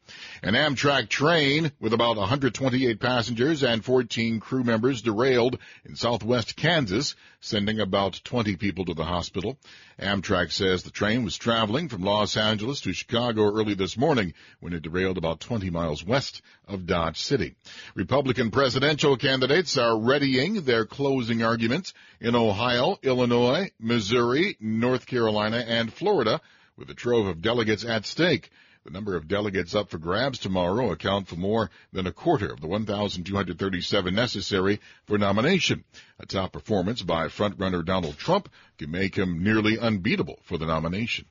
[0.42, 7.16] An Amtrak train with about 128 passengers and 14 crew members derailed in southwest Kansas,
[7.42, 9.58] sending about 20 people to the hospital.
[10.00, 14.74] Amtrak says the train was traveling from Los Angeles to Chicago early this morning when
[14.74, 17.56] it derailed about 20 miles west of Dodge City.
[17.96, 25.92] Republican presidential candidates are readying their closing arguments in Ohio, Illinois, Missouri, North Carolina, and
[25.92, 26.40] Florida
[26.78, 28.52] with a trove of delegates at stake.
[28.84, 32.62] The number of delegates up for grabs tomorrow account for more than a quarter of
[32.62, 35.84] the 1,237 necessary for nomination.
[36.20, 41.26] A top performance by frontrunner Donald Trump can make him nearly unbeatable for the nomination.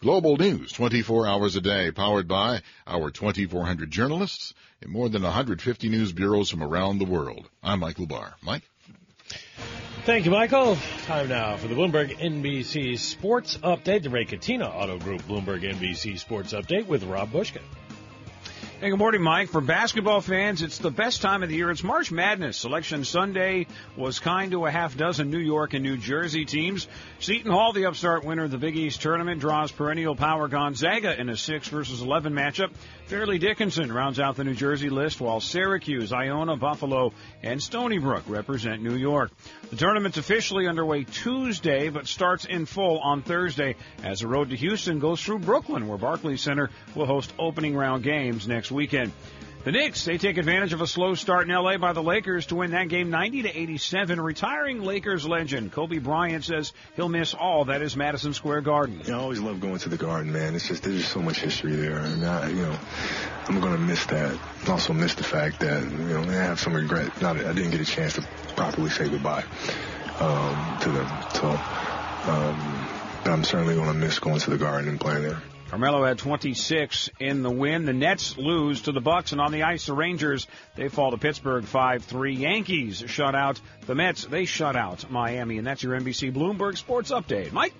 [0.00, 5.88] Global news 24 hours a day, powered by our 2,400 journalists in more than 150
[5.88, 7.48] news bureaus from around the world.
[7.62, 8.34] I'm Michael Barr.
[8.42, 8.68] Mike?
[10.04, 10.76] Thank you, Michael.
[11.06, 14.04] Time now for the Bloomberg NBC Sports Update.
[14.04, 17.60] The Ray Catena Auto Group Bloomberg NBC Sports Update with Rob Bushka.
[18.78, 19.48] Hey, good morning, Mike.
[19.48, 21.70] For basketball fans, it's the best time of the year.
[21.70, 22.58] It's March Madness.
[22.58, 26.86] Selection Sunday was kind to a half dozen New York and New Jersey teams.
[27.18, 31.30] Seton Hall, the upstart winner of the Big East tournament, draws perennial power Gonzaga in
[31.30, 32.70] a 6 versus 11 matchup.
[33.06, 38.24] Fairleigh Dickinson rounds out the New Jersey list, while Syracuse, Iona, Buffalo, and Stony Brook
[38.26, 39.30] represent New York.
[39.70, 44.56] The tournament's officially underway Tuesday, but starts in full on Thursday as the road to
[44.56, 49.12] Houston goes through Brooklyn, where Barclays Center will host opening round games next weekend.
[49.64, 52.54] The Knicks, they take advantage of a slow start in LA by the Lakers to
[52.54, 54.20] win that game 90 to 87.
[54.20, 59.02] Retiring Lakers legend Kobe Bryant says he'll miss all that is Madison Square Garden.
[59.08, 60.54] I always love going to the Garden, man.
[60.54, 62.78] It's just there's just so much history there, and I, you know,
[63.48, 64.38] I'm gonna miss that.
[64.66, 67.20] I also miss the fact that you know I have some regret.
[67.20, 68.22] Not I didn't get a chance to
[68.54, 69.44] properly say goodbye
[70.20, 71.08] um, to them.
[71.34, 71.60] So.
[72.30, 72.86] Um,
[73.28, 75.42] I'm certainly to miss going to the Garden and playing there.
[75.68, 77.86] Carmelo had 26 in the win.
[77.86, 81.18] The Nets lose to the Bucks, and on the ice, the Rangers they fall to
[81.18, 82.38] Pittsburgh 5-3.
[82.38, 84.24] Yankees shut out the Mets.
[84.24, 87.50] They shut out Miami, and that's your NBC Bloomberg Sports Update.
[87.52, 87.74] Mike.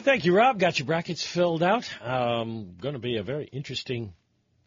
[0.00, 0.58] Thank you, Rob.
[0.58, 1.90] Got your brackets filled out.
[2.04, 4.12] Um, going to be a very interesting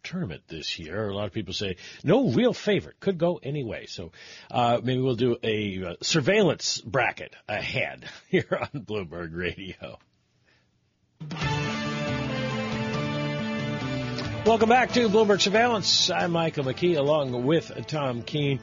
[0.04, 1.10] tournament this year.
[1.10, 3.86] A lot of people say no real favorite could go anyway.
[3.86, 4.12] So
[4.50, 10.00] uh, maybe we'll do a uh, surveillance bracket ahead here on Bloomberg Radio.
[14.46, 16.10] Welcome back to Bloomberg Surveillance.
[16.10, 18.62] I'm Michael McKee along with Tom Keene.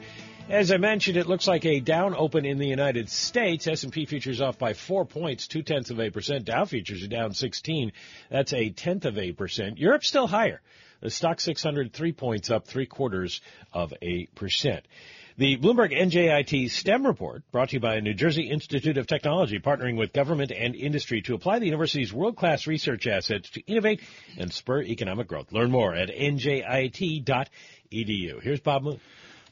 [0.49, 3.67] As I mentioned, it looks like a down open in the United States.
[3.67, 6.45] S&P futures off by four points, two tenths of a percent.
[6.45, 7.93] Dow futures are down 16.
[8.29, 9.77] That's a tenth of a percent.
[9.77, 10.61] Europe still higher.
[10.99, 13.39] The Stoxx 600, three points up, three quarters
[13.71, 14.85] of a percent.
[15.39, 19.95] The Bloomberg NJIT STEM report, brought to you by New Jersey Institute of Technology, partnering
[19.95, 24.01] with government and industry to apply the university's world-class research assets to innovate
[24.39, 25.51] and spur economic growth.
[25.51, 27.51] Learn more at njit.edu.
[28.41, 28.99] Here's Bob Moon.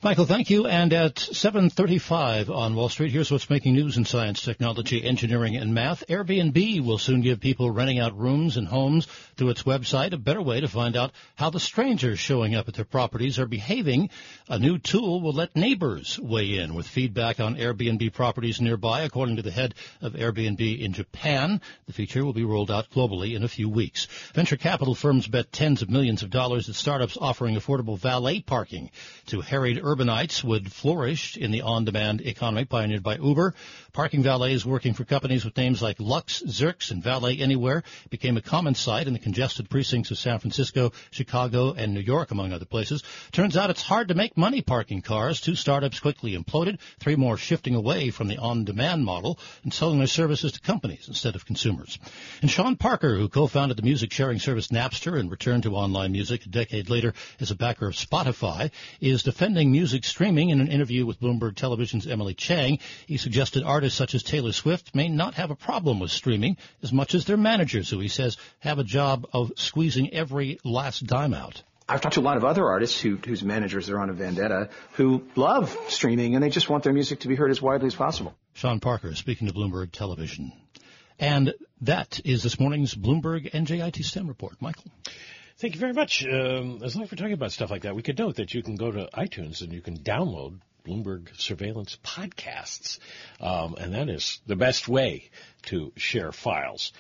[0.02, 0.68] Michael, thank you.
[0.68, 5.74] And at 7:35 on Wall Street, here's what's making news in science, technology, engineering, and
[5.74, 6.04] math.
[6.08, 10.42] Airbnb will soon give people renting out rooms and homes through its website a better
[10.42, 14.10] way to find out how the strangers showing up at their properties are behaving.
[14.48, 19.36] A new tool will let neighbors weigh in with feedback on Airbnb properties nearby, according
[19.38, 21.62] to the head of Airbnb in Japan.
[21.88, 24.08] The feature will be rolled out globally in a few weeks.
[24.34, 28.92] Venture capital firms bet tens of millions of dollars that startups offering affordable valet parking
[29.28, 33.54] to harried urbanites would flourish in the on-demand economy pioneered by Uber.
[33.94, 38.42] Parking valets working for companies with names like Luxe, Zirx, and Valet Anywhere became a
[38.42, 42.64] common sight in the congested precincts of San Francisco, Chicago, and New York, among other
[42.64, 43.02] places.
[43.32, 45.42] Turns out it's hard to make money parking cars.
[45.42, 50.06] Two startups quickly imploded, three more shifting away from the on-demand model and selling their
[50.06, 51.98] services to companies instead of consumers.
[52.44, 56.46] And Sean Parker, who co-founded the music sharing service Napster and returned to online music
[56.46, 58.70] a decade later as a backer of Spotify,
[59.02, 62.78] is defending music streaming in an interview with Bloomberg Television's Emily Chang.
[63.08, 66.94] He suggested artists such as Taylor Swift may not have a problem with streaming as
[66.94, 71.34] much as their managers, who he says have a job of squeezing every last dime
[71.34, 71.64] out.
[71.88, 74.70] I've talked to a lot of other artists who, whose managers are on a vendetta
[74.94, 77.96] who love streaming and they just want their music to be heard as widely as
[77.96, 78.36] possible.
[78.54, 80.52] Sean Parker speaking to Bloomberg Television.
[81.20, 84.62] And that is this morning's Bloomberg NJIT STEM report.
[84.62, 84.92] Michael.
[85.58, 86.26] Thank you very much.
[86.26, 88.64] Um, as long as we're talking about stuff like that, we could note that you
[88.64, 93.00] can go to iTunes and you can download Bloomberg Surveillance podcasts,
[93.40, 95.30] um, and that is the best way
[95.64, 96.94] to share files.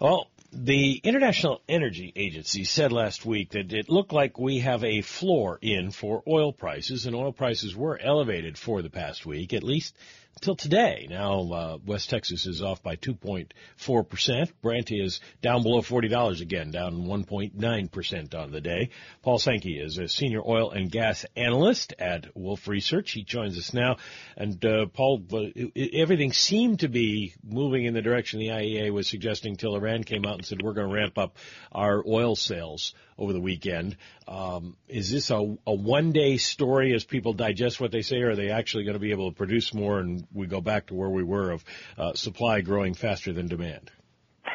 [0.00, 5.00] Well, the International Energy Agency said last week that it looked like we have a
[5.00, 9.62] floor in for oil prices, and oil prices were elevated for the past week, at
[9.62, 9.96] least
[10.40, 11.06] till today.
[11.08, 14.52] Now, uh, West Texas is off by 2.4%.
[14.62, 18.90] Brent is down below $40 again, down 1.9% on the day.
[19.22, 23.12] Paul Sankey is a senior oil and gas analyst at Wolfe Research.
[23.12, 23.96] He joins us now.
[24.36, 29.08] And, uh, Paul, uh, everything seemed to be moving in the direction the IEA was
[29.08, 31.36] suggesting till Iran came out and said, we're going to ramp up
[31.70, 33.96] our oil sales over the weekend.
[34.32, 38.30] Um, is this a, a one day story as people digest what they say, or
[38.30, 40.94] are they actually going to be able to produce more and we go back to
[40.94, 41.64] where we were of
[41.98, 43.90] uh, supply growing faster than demand?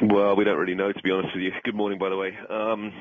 [0.02, 1.52] Well, we don't really know, to be honest with you.
[1.64, 2.36] Good morning, by the way.
[2.50, 2.92] Um,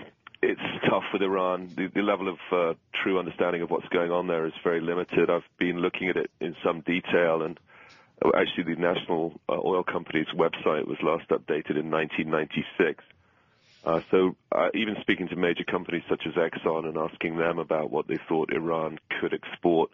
[0.43, 1.71] it's tough with Iran.
[1.75, 5.31] The, the level of uh, true understanding of what's going on there is very limited.
[5.31, 7.59] I've been looking at it in some detail, and
[8.23, 13.03] uh, actually, the National uh, Oil Company's website was last updated in 1996.
[13.87, 17.91] Uh, so uh, even speaking to major companies such as Exxon and asking them about
[17.91, 19.91] what they thought Iran could export,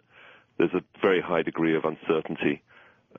[0.57, 2.63] there's a very high degree of uncertainty.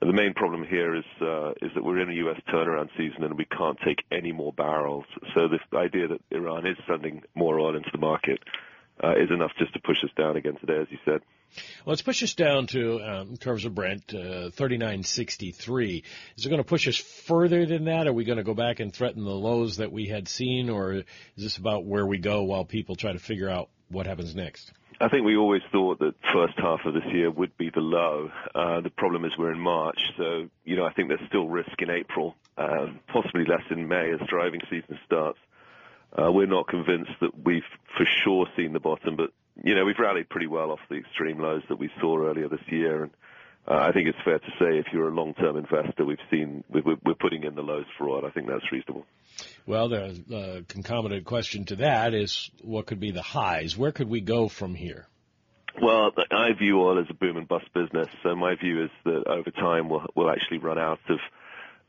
[0.01, 2.41] The main problem here is uh, is that we're in a U.S.
[2.53, 5.05] turnaround season and we can't take any more barrels.
[5.33, 8.39] So this idea that Iran is sending more oil into the market
[9.03, 11.21] uh, is enough just to push us down again today, as you said.
[11.85, 16.03] Well, let's push us down to, um, in terms of Brent, uh, 39.63.
[16.37, 18.07] Is it going to push us further than that?
[18.07, 20.93] Are we going to go back and threaten the lows that we had seen, or
[20.93, 21.03] is
[21.37, 24.71] this about where we go while people try to figure out what happens next?
[24.99, 28.31] I think we always thought that first half of this year would be the low.
[28.53, 31.73] Uh, the problem is we're in March, so you know I think there's still risk
[31.79, 35.37] in April, um, possibly less in May as driving season starts.
[36.17, 37.63] Uh, we're not convinced that we've
[37.97, 39.31] for sure seen the bottom, but
[39.63, 42.61] you know we've rallied pretty well off the extreme lows that we saw earlier this
[42.67, 43.11] year, and
[43.67, 46.95] uh, I think it's fair to say if you're a long-term investor, we've seen we're,
[47.03, 48.25] we're putting in the lows for oil.
[48.25, 49.05] I think that's reasonable.
[49.65, 53.77] Well, the uh, concomitant question to that is what could be the highs?
[53.77, 55.07] Where could we go from here?
[55.81, 58.07] Well, I view oil as a boom and bust business.
[58.23, 61.19] So my view is that over time we'll, we'll actually run out of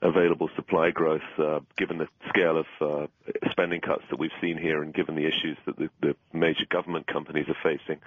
[0.03, 3.07] available supply growth, uh, given the scale of uh,
[3.51, 7.07] spending cuts that we've seen here, and given the issues that the, the major government
[7.07, 8.01] companies are facing.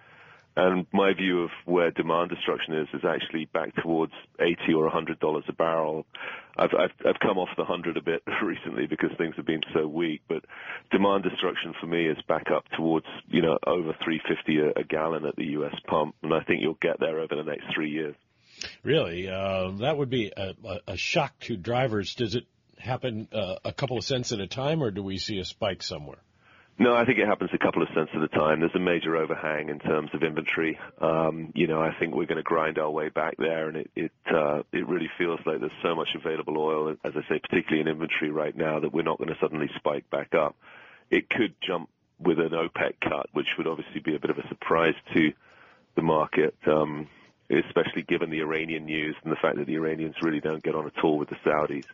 [0.56, 5.20] And my view of where demand destruction is is actually back towards 80 or 100
[5.20, 6.06] dollars a barrel.
[6.58, 9.88] I've, I've I've come off the 100 a bit recently because things have been so
[9.88, 10.44] weak, but
[10.92, 15.26] demand destruction for me is back up towards you know over 350 a, a gallon
[15.26, 15.76] at the U.S.
[15.88, 18.16] pump, and I think you'll get there over the next three years.
[18.84, 20.54] Really, uh, that would be a,
[20.88, 22.16] a, shock to drivers.
[22.16, 22.46] Does it
[22.78, 25.84] happen uh, a couple of cents at a time, or do we see a spike
[25.84, 26.20] somewhere?
[26.82, 28.62] No, I think it happens a couple of cents at a time.
[28.62, 30.80] There's a major overhang in terms of inventory.
[31.02, 33.92] Um, you know, I think we're going to grind our way back there, and it
[33.98, 37.82] it uh, it really feels like there's so much available oil, as I say, particularly
[37.82, 40.56] in inventory right now, that we're not going to suddenly spike back up.
[41.12, 44.48] It could jump with an OPEC cut, which would obviously be a bit of a
[44.48, 45.34] surprise to
[45.96, 47.10] the market, um,
[47.50, 50.86] especially given the Iranian news and the fact that the Iranians really don't get on
[50.86, 51.86] at all with the Saudis.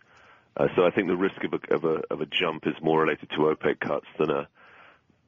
[0.57, 3.01] Uh, so I think the risk of a, of a of a jump is more
[3.01, 4.47] related to OPEC cuts than a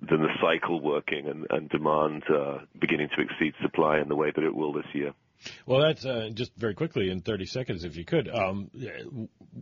[0.01, 4.31] than the cycle working and, and demand uh, beginning to exceed supply in the way
[4.33, 5.13] that it will this year.
[5.65, 8.27] Well, that's uh, just very quickly in 30 seconds, if you could.
[8.27, 8.69] Um,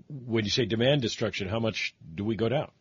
[0.10, 2.72] when you say demand destruction, how much do we go down?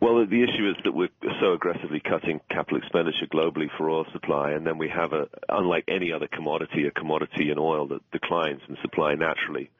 [0.00, 1.10] Well, the issue is that we're
[1.40, 5.84] so aggressively cutting capital expenditure globally for oil supply, and then we have a, unlike
[5.88, 9.70] any other commodity, a commodity in oil that declines in supply naturally.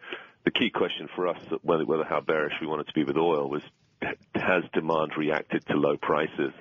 [0.44, 3.48] The key question for us, whether, whether how bearish we wanted to be with oil,
[3.48, 3.62] was
[4.34, 6.52] has demand reacted to low prices?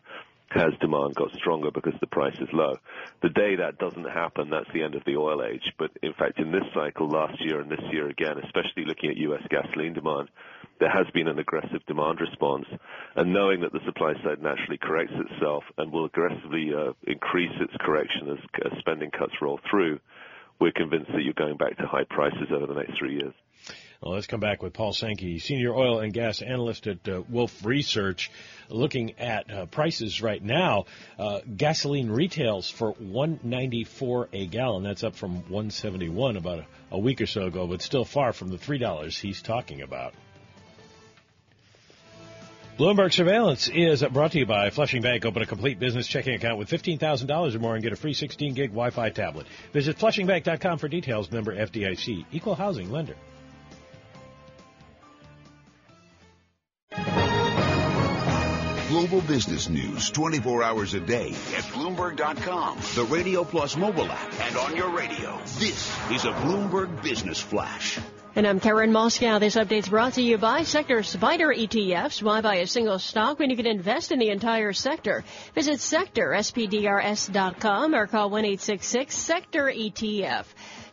[0.51, 2.77] Has demand got stronger because the price is low?
[3.21, 5.61] The day that doesn't happen, that's the end of the oil age.
[5.77, 9.17] But in fact, in this cycle, last year and this year again, especially looking at
[9.17, 9.43] U.S.
[9.51, 10.29] gasoline demand,
[10.79, 12.65] there has been an aggressive demand response.
[13.15, 17.73] And knowing that the supply side naturally corrects itself and will aggressively uh, increase its
[17.79, 19.99] correction as, as spending cuts roll through,
[20.59, 23.33] we're convinced that you're going back to high prices over the next three years.
[24.01, 27.65] Well, let's come back with Paul Sankey, senior oil and gas analyst at uh, Wolfe
[27.65, 28.31] Research,
[28.69, 30.85] looking at uh, prices right now.
[31.17, 34.83] Uh, gasoline retails for 194 a gallon.
[34.83, 38.47] That's up from 171 about a, a week or so ago, but still far from
[38.47, 40.13] the three dollars he's talking about.
[42.77, 45.25] Bloomberg Surveillance is brought to you by Flushing Bank.
[45.25, 48.53] Open a complete business checking account with $15,000 or more and get a free 16
[48.53, 49.45] gig Wi Fi tablet.
[49.73, 51.29] Visit FlushingBank.com for details.
[51.29, 52.25] Member FDIC.
[52.31, 53.17] Equal housing lender.
[58.99, 64.57] Global business news 24 hours a day at Bloomberg.com, the Radio Plus mobile app, and
[64.57, 65.39] on your radio.
[65.57, 67.97] This is a Bloomberg Business Flash.
[68.35, 69.39] And I'm Karen Moskow.
[69.39, 72.21] This update's brought to you by Sector SPDR ETFs.
[72.21, 75.23] Why buy a single stock when you can invest in the entire sector?
[75.55, 80.43] Visit sectorspdrs.com or call 1-866-SECTOR-ETF.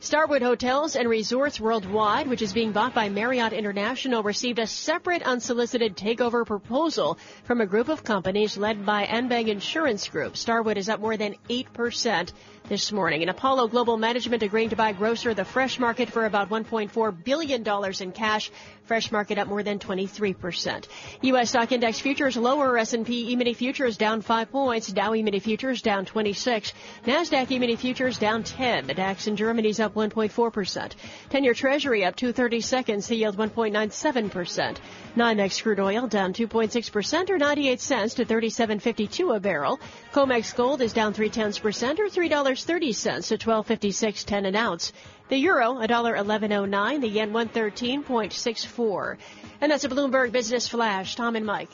[0.07, 5.25] Starwood Hotels and Resorts Worldwide, which is being bought by Marriott International, received a separate
[5.25, 10.37] unsolicited takeover proposal from a group of companies led by Anbang Insurance Group.
[10.37, 12.33] Starwood is up more than 8%
[12.69, 13.23] this morning.
[13.23, 17.65] And Apollo Global Management agreeing to buy Grocer the Fresh Market for about $1.4 billion
[18.01, 18.51] in cash.
[18.85, 20.87] Fresh Market up more than 23%.
[21.23, 21.49] U.S.
[21.51, 22.79] stock index futures lower.
[22.79, 24.87] S&P E-mini futures down 5 points.
[24.89, 26.73] Dow E-mini futures down 26.
[27.05, 28.87] NASDAQ E-mini futures down 10.
[28.87, 30.93] The DAX in Germany's up 1.4%.
[31.31, 33.09] 10-year Treasury up 230 seconds.
[33.09, 34.77] The yield 1.97%.
[35.17, 39.81] NYMEX crude oil down 2.6% or 98 cents to 37.52 a barrel.
[40.13, 44.93] COMEX gold is down 3 tenths percent or $3.30 to 12.56.10 an ounce.
[45.29, 47.01] The euro, $1.1109.
[47.01, 49.17] The yen, 113.64.
[49.61, 51.17] And that's a Bloomberg Business Flash.
[51.17, 51.71] Tom and Mike.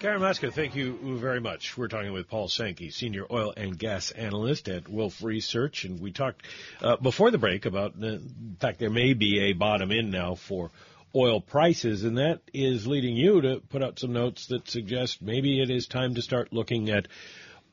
[0.00, 1.76] Karen Moskow, thank you very much.
[1.76, 6.10] We're talking with Paul Sankey, senior oil and gas analyst at Wolfe Research, and we
[6.10, 6.46] talked
[6.80, 8.22] uh, before the break about the
[8.60, 10.70] fact there may be a bottom in now for
[11.14, 15.60] oil prices, and that is leading you to put out some notes that suggest maybe
[15.60, 17.06] it is time to start looking at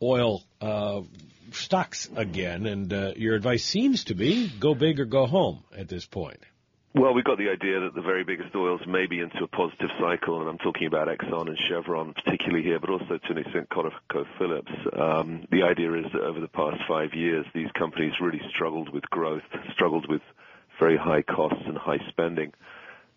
[0.01, 1.03] oil uh,
[1.53, 2.65] stocks again.
[2.65, 6.41] And uh, your advice seems to be go big or go home at this point.
[6.97, 9.91] Well, we've got the idea that the very biggest oils may be into a positive
[10.01, 13.69] cycle, and I'm talking about Exxon and Chevron particularly here, but also to an extent
[13.69, 14.99] ConocoPhillips.
[14.99, 19.03] Um, the idea is that over the past five years, these companies really struggled with
[19.12, 20.23] growth, struggled with
[20.79, 22.51] very high costs and high spending,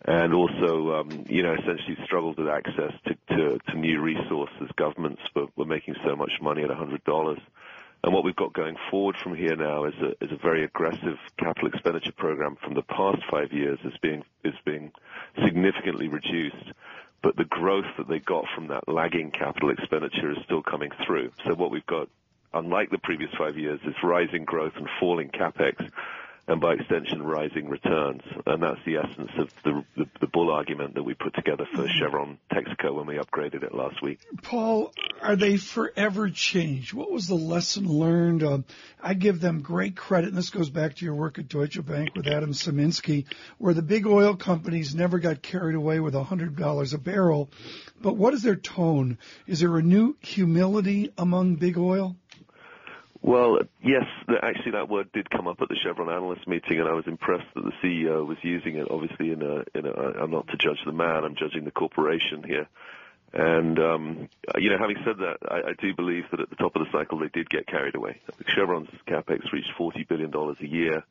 [0.05, 4.69] and also, um, you know, essentially struggled with access to, to, to new resources.
[4.77, 7.41] Governments were, were making so much money at $100.
[8.03, 11.19] And what we've got going forward from here now is a, is a very aggressive
[11.39, 14.93] capital expenditure program from the past five years is being, is being
[15.45, 16.73] significantly reduced.
[17.23, 21.33] But the growth that they got from that lagging capital expenditure is still coming through.
[21.45, 22.09] So what we've got,
[22.55, 25.91] unlike the previous five years, is rising growth and falling capex.
[26.51, 28.23] And by extension, rising returns.
[28.45, 31.87] And that's the essence of the, the, the bull argument that we put together for
[31.87, 34.19] Chevron Texaco when we upgraded it last week.
[34.43, 36.93] Paul, are they forever changed?
[36.93, 38.43] What was the lesson learned?
[38.43, 38.59] Uh,
[39.01, 42.17] I give them great credit, and this goes back to your work at Deutsche Bank
[42.17, 43.27] with Adam Sieminski,
[43.59, 47.49] where the big oil companies never got carried away with $100 a barrel.
[48.03, 49.19] But what is their tone?
[49.47, 52.17] Is there a new humility among big oil?
[53.23, 54.05] Well, yes,
[54.43, 57.53] actually that word did come up at the Chevron analyst meeting, and I was impressed
[57.55, 58.89] that the CEO was using it.
[58.91, 62.43] Obviously, in a, in a I'm not to judge the man, I'm judging the corporation
[62.43, 62.67] here.
[63.33, 66.75] And um, you know, having said that, I, I do believe that at the top
[66.75, 68.21] of the cycle they did get carried away.
[68.49, 71.05] Chevron's capex reached 40 billion dollars a year,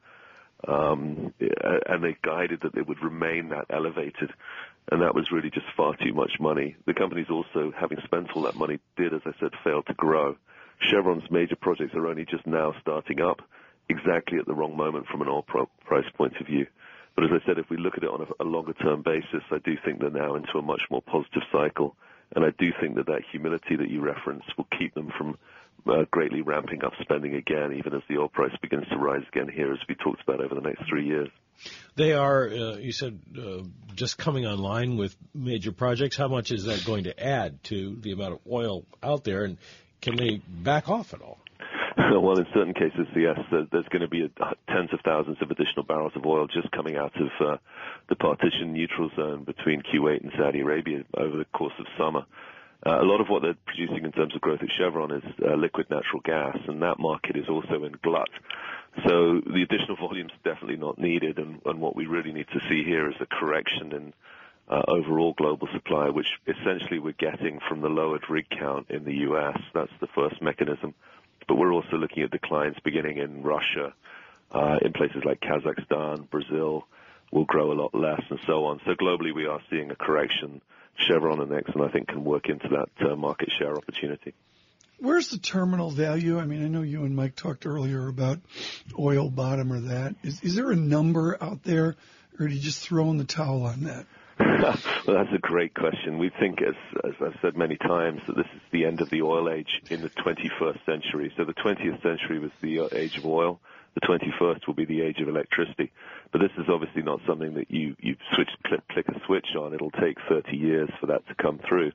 [0.67, 4.31] um, and they guided that they would remain that elevated,
[4.91, 6.75] and that was really just far too much money.
[6.85, 10.35] The companies also, having spent all that money, did, as I said, fail to grow.
[10.81, 13.41] Chevron's major projects are only just now starting up,
[13.89, 16.67] exactly at the wrong moment from an oil price point of view.
[17.15, 19.43] But as I said, if we look at it on a, a longer term basis,
[19.51, 21.95] I do think they're now into a much more positive cycle.
[22.35, 25.37] And I do think that that humility that you referenced will keep them from
[25.87, 29.49] uh, greatly ramping up spending again, even as the oil price begins to rise again
[29.49, 31.29] here, as we talked about over the next three years.
[31.95, 33.63] They are, uh, you said, uh,
[33.95, 36.15] just coming online with major projects.
[36.15, 39.43] How much is that going to add to the amount of oil out there?
[39.43, 39.57] And
[40.01, 41.39] can they back off at all?
[41.97, 44.29] Well, in certain cases, yes, there's going to be
[44.67, 47.57] tens of thousands of additional barrels of oil just coming out of uh,
[48.07, 52.25] the partition neutral zone between Kuwait and Saudi Arabia over the course of summer.
[52.85, 55.55] Uh, a lot of what they're producing in terms of growth at Chevron is uh,
[55.55, 58.29] liquid natural gas, and that market is also in glut.
[59.05, 62.59] So the additional volume is definitely not needed, and, and what we really need to
[62.69, 64.13] see here is a correction in
[64.69, 69.57] overall global supply, which essentially we're getting from the lowered rig count in the U.S.
[69.73, 70.93] That's the first mechanism.
[71.47, 73.93] But we're also looking at declines beginning in Russia,
[74.51, 76.87] uh, in places like Kazakhstan, Brazil
[77.31, 78.79] will grow a lot less, and so on.
[78.85, 80.61] So globally, we are seeing a correction.
[80.95, 84.33] Chevron and Exxon, I think, can work into that uh, market share opportunity.
[84.99, 86.39] Where's the terminal value?
[86.39, 88.39] I mean, I know you and Mike talked earlier about
[88.97, 90.15] oil bottom or that.
[90.23, 91.95] Is, is there a number out there,
[92.37, 94.05] or do you just throw in the towel on that?
[95.07, 96.17] well, that's a great question.
[96.17, 99.21] We think, as, as I've said many times, that this is the end of the
[99.21, 101.31] oil age in the 21st century.
[101.37, 103.59] So the 20th century was the uh, age of oil.
[103.95, 105.91] The 21st will be the age of electricity.
[106.31, 109.73] But this is obviously not something that you, you switch, click, click a switch on.
[109.73, 111.91] It'll take 30 years for that to come through.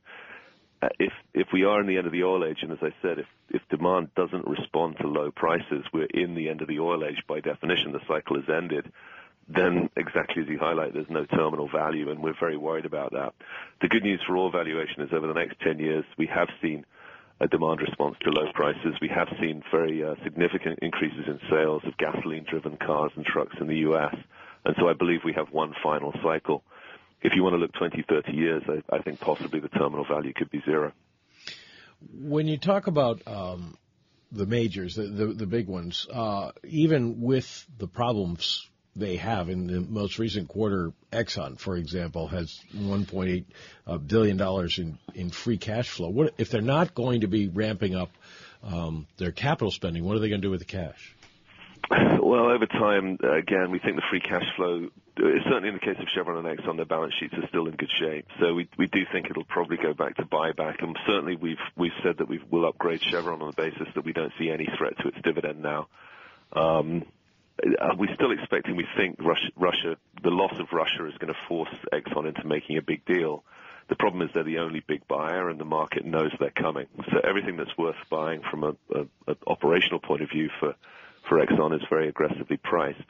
[0.82, 2.90] Uh, if, if we are in the end of the oil age, and as I
[3.00, 6.80] said, if, if demand doesn't respond to low prices, we're in the end of the
[6.80, 7.92] oil age by definition.
[7.92, 8.92] The cycle has ended
[9.48, 13.34] then exactly as you highlight, there's no terminal value, and we're very worried about that.
[13.80, 16.84] The good news for oil valuation is over the next 10 years, we have seen
[17.40, 18.94] a demand response to low prices.
[19.02, 23.66] We have seen very uh, significant increases in sales of gasoline-driven cars and trucks in
[23.66, 24.14] the U.S.,
[24.64, 26.62] and so I believe we have one final cycle.
[27.20, 30.32] If you want to look 20, 30 years, I, I think possibly the terminal value
[30.34, 30.92] could be zero.
[32.12, 33.76] When you talk about um,
[34.32, 39.48] the majors, the, the, the big ones, uh, even with the problems they have.
[39.48, 43.44] In the most recent quarter, Exxon, for example, has 1.8
[43.86, 46.08] uh, billion dollars in in free cash flow.
[46.08, 48.10] What if they're not going to be ramping up
[48.62, 50.04] um, their capital spending?
[50.04, 51.14] What are they going to do with the cash?
[51.90, 54.88] Well, over time, again, we think the free cash flow,
[55.18, 57.90] certainly in the case of Chevron and Exxon, their balance sheets are still in good
[57.98, 58.26] shape.
[58.40, 61.92] So we we do think it'll probably go back to buyback, and certainly we've we've
[62.02, 64.94] said that we will upgrade Chevron on the basis that we don't see any threat
[65.00, 65.88] to its dividend now.
[66.52, 67.04] Um,
[67.62, 71.32] Uh, are we still expecting, we think Russia, Russia, the loss of Russia is going
[71.32, 73.44] to force Exxon into making a big deal.
[73.88, 76.86] The problem is they're the only big buyer and the market knows they're coming.
[77.10, 79.08] So everything that's worth buying from an
[79.46, 80.74] operational point of view for,
[81.28, 83.04] for Exxon is very aggressively priced.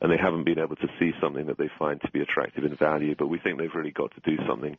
[0.00, 2.74] And they haven't been able to see something that they find to be attractive in
[2.74, 4.76] value, but we think they've really got to do something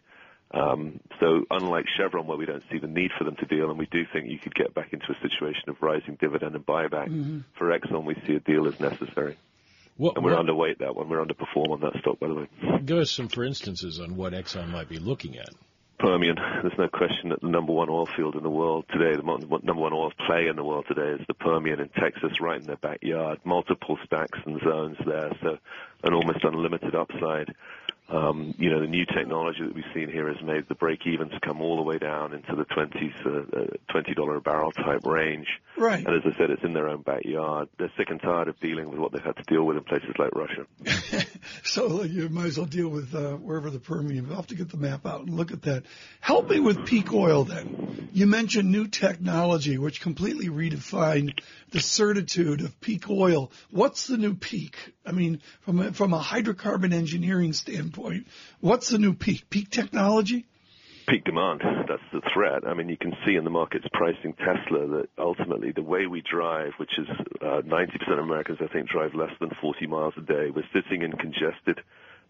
[0.51, 3.79] um, so unlike Chevron, where we don't see the need for them to deal, and
[3.79, 7.09] we do think you could get back into a situation of rising dividend and buyback,
[7.09, 7.39] mm-hmm.
[7.57, 9.37] for Exxon, we see a deal as necessary.
[9.97, 11.09] What, and we're what, underweight that one.
[11.09, 12.47] We're underperform on that stock, by the way.
[12.83, 15.49] Give us some for instances on what Exxon might be looking at.
[15.99, 16.35] Permian.
[16.61, 19.81] There's no question that the number one oil field in the world today, the number
[19.81, 22.75] one oil play in the world today is the Permian in Texas, right in their
[22.75, 23.39] backyard.
[23.45, 25.57] Multiple stacks and zones there, so
[26.03, 27.55] an almost unlimited upside.
[28.07, 31.33] Um, you know, the new technology that we've seen here has made the break evens
[31.41, 35.47] come all the way down into the 20s, uh, uh, $20 a barrel type range.
[35.75, 36.05] Right.
[36.05, 37.69] And as I said, it's in their own backyard.
[37.79, 40.13] They're sick and tired of dealing with what they've had to deal with in places
[40.19, 40.65] like Russia.
[41.63, 44.29] So you might as well deal with uh, wherever the Permian.
[44.29, 45.83] I'll have to get the map out and look at that.
[46.19, 48.09] Help me with peak oil then.
[48.13, 51.39] You mentioned new technology, which completely redefined
[51.71, 53.51] the certitude of peak oil.
[53.71, 54.93] What's the new peak?
[55.05, 57.94] I mean, from a, from a hydrocarbon engineering standpoint,
[58.59, 59.49] what's the new peak?
[59.49, 60.45] Peak technology?
[61.07, 61.61] peak demand.
[61.87, 62.67] That's the threat.
[62.67, 66.21] I mean, you can see in the markets pricing Tesla that ultimately the way we
[66.21, 67.07] drive, which is
[67.41, 70.49] uh, 90% of Americans, I think, drive less than 40 miles a day.
[70.49, 71.79] We're sitting in congested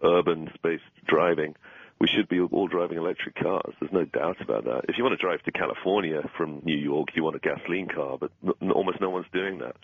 [0.03, 1.55] urban space driving.
[1.99, 3.73] We should be all driving electric cars.
[3.79, 4.85] There's no doubt about that.
[4.89, 8.17] If you want to drive to California from New York, you want a gasoline car,
[8.19, 9.77] but n- almost no one's doing that.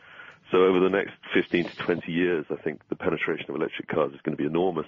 [0.52, 4.12] So over the next 15 to 20 years, I think the penetration of electric cars
[4.14, 4.88] is going to be enormous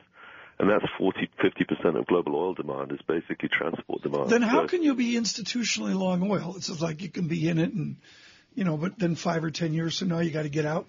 [0.60, 4.30] and that's 40, 50% of global oil demand is basically transport demand.
[4.30, 6.56] Then how so, can you be institutionally long oil?
[6.58, 7.98] It's like you can be in it and,
[8.56, 10.88] you know, but then five or ten years from now you got to get out?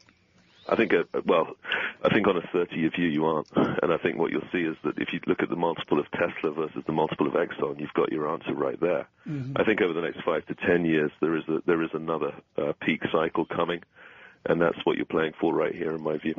[0.69, 1.49] I think, uh, well,
[2.03, 4.77] I think on a 30-year view you aren't, and I think what you'll see is
[4.85, 7.93] that if you look at the multiple of Tesla versus the multiple of Exxon, you've
[7.95, 9.07] got your answer right there.
[9.29, 9.55] Mm-hmm.
[9.57, 12.33] I think over the next five to ten years there is a, there is another
[12.57, 13.83] uh, peak cycle coming,
[14.47, 16.35] and that's what you're playing for right here, in my view.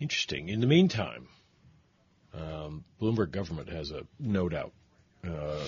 [0.00, 0.48] Interesting.
[0.48, 1.28] In the meantime,
[2.32, 4.72] um, Bloomberg government has a note out
[5.28, 5.62] uh,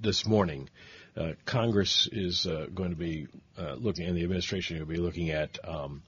[0.00, 0.68] this morning.
[1.16, 5.30] Uh, Congress is uh, going to be uh, looking, and the administration will be looking
[5.30, 6.02] at um,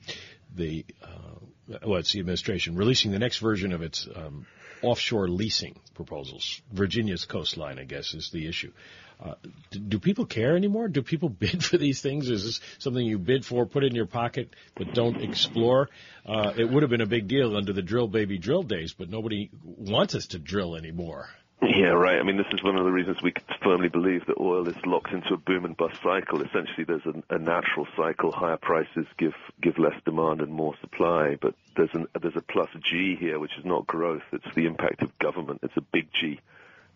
[0.57, 4.47] the uh, well, it's the administration releasing the next version of its um,
[4.83, 6.61] offshore leasing proposals.
[6.73, 8.73] Virginia's coastline, I guess, is the issue.
[9.23, 9.35] Uh,
[9.71, 10.89] do, people care anymore?
[10.89, 12.29] Do people bid for these things?
[12.29, 15.89] Is this something you bid for, put in your pocket, but don't explore?
[16.27, 19.09] Uh, it would have been a big deal under the drill baby drill days, but
[19.09, 21.29] nobody wants us to drill anymore.
[21.63, 22.19] Yeah, right.
[22.19, 25.13] I mean, this is one of the reasons we firmly believe that oil is locked
[25.13, 26.43] into a boom and bust cycle.
[26.43, 28.33] Essentially, there's a, a natural cycle.
[28.33, 32.69] Higher prices give give less demand and more supply, but there's an there's a plus
[32.91, 34.23] G here, which is not growth.
[34.33, 35.61] It's the impact of government.
[35.63, 36.41] It's a big G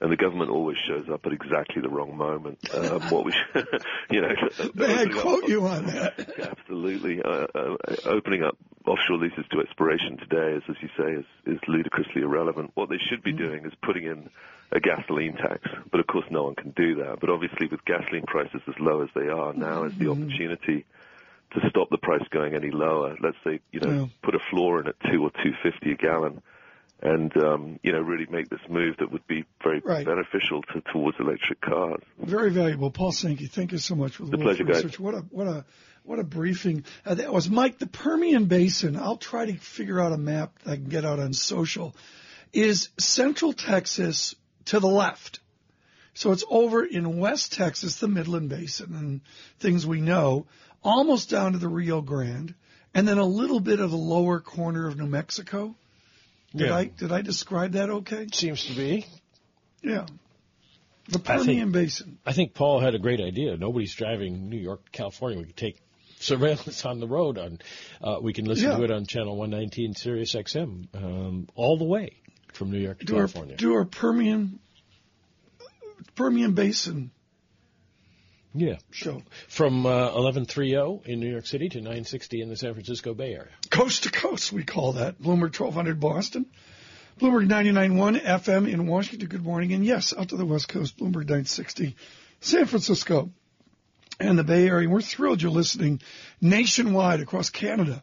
[0.01, 2.59] and the government always shows up at exactly the wrong moment.
[2.73, 3.33] Um, what we,
[4.11, 4.35] you know,
[4.75, 6.39] may I quote up, you on that?
[6.39, 7.77] Absolutely, uh, uh,
[8.07, 12.71] opening up offshore leases to exploration today, is, as you say, is, is ludicrously irrelevant.
[12.75, 13.45] What they should be mm-hmm.
[13.45, 14.31] doing is putting in
[14.71, 17.19] a gasoline tax, but of course, no one can do that.
[17.21, 20.23] But obviously, with gasoline prices as low as they are now, is the mm-hmm.
[20.23, 20.85] opportunity
[21.53, 23.17] to stop the price going any lower.
[23.21, 24.07] Let's say, you know, yeah.
[24.23, 26.43] put a floor in at two or two fifty a gallon
[27.03, 30.05] and um, you know really make this move that would be very right.
[30.05, 32.03] beneficial to, towards electric cars.
[32.19, 33.47] Very valuable, Paul Sankey.
[33.47, 34.93] Thank you so much for the, the pleasure, research.
[34.93, 35.01] Guys.
[35.01, 35.65] What a what a
[36.03, 37.79] what a briefing uh, that was, Mike.
[37.79, 38.97] The Permian Basin.
[38.97, 41.95] I'll try to figure out a map that I can get out on social.
[42.53, 44.35] Is Central Texas
[44.67, 45.41] to the left?
[46.15, 49.21] So it's over in West Texas, the Midland Basin, and
[49.61, 50.47] things we know,
[50.83, 52.55] almost down to the Rio Grande,
[52.93, 55.77] and then a little bit of the lower corner of New Mexico.
[56.55, 56.77] Did Yeah.
[56.77, 58.27] I did I describe that okay?
[58.33, 59.07] Seems to be.
[59.83, 60.07] Yeah.
[61.09, 62.19] The I think- Permian Basin.
[62.27, 63.57] I think Paul had a great idea.
[63.57, 65.39] Nobody's driving New York, California.
[65.39, 65.81] We could take
[66.21, 67.39] surveillance on the road.
[67.39, 67.59] On
[68.03, 68.77] uh, we can listen Yeah.
[68.77, 72.11] to it on channel 119 Sirius XM um, all the way
[72.53, 73.57] from New York to Do our, California.
[73.57, 74.59] do our Permian
[76.15, 77.11] Permian Basin
[78.55, 83.15] yeah, show from uh, 1130 in New York City to 960 in the San Francisco
[83.15, 83.51] Bay Area.
[83.71, 84.53] coast to coast.
[84.53, 86.47] We call that Bloomberg 1200 Boston,
[87.21, 89.29] Bloomberg 99.1 FM in Washington.
[89.29, 91.97] Good morning, and yes, out to the West Coast, Bloomberg 960,
[92.41, 93.31] San Francisco,
[94.21, 94.89] and the Bay Area.
[94.89, 96.01] We're thrilled you're listening
[96.41, 98.03] nationwide across Canada.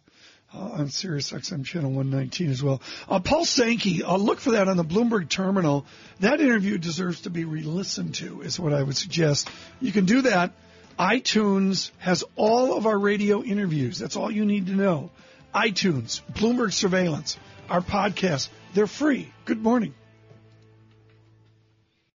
[0.54, 2.82] Uh, on Sirius XM channel 119 as well.
[3.10, 5.86] Uh, Paul Sankey, uh, look for that on the Bloomberg terminal.
[6.22, 9.50] That interview deserves to be re-listened to, is what I would suggest.
[9.82, 10.54] You can do that.
[10.98, 14.00] iTunes has all of our radio interviews.
[14.00, 15.10] That's all you need to know.
[15.54, 17.38] iTunes, Bloomberg Surveillance,
[17.70, 19.34] our podcast, they're free.
[19.46, 19.93] Good morning.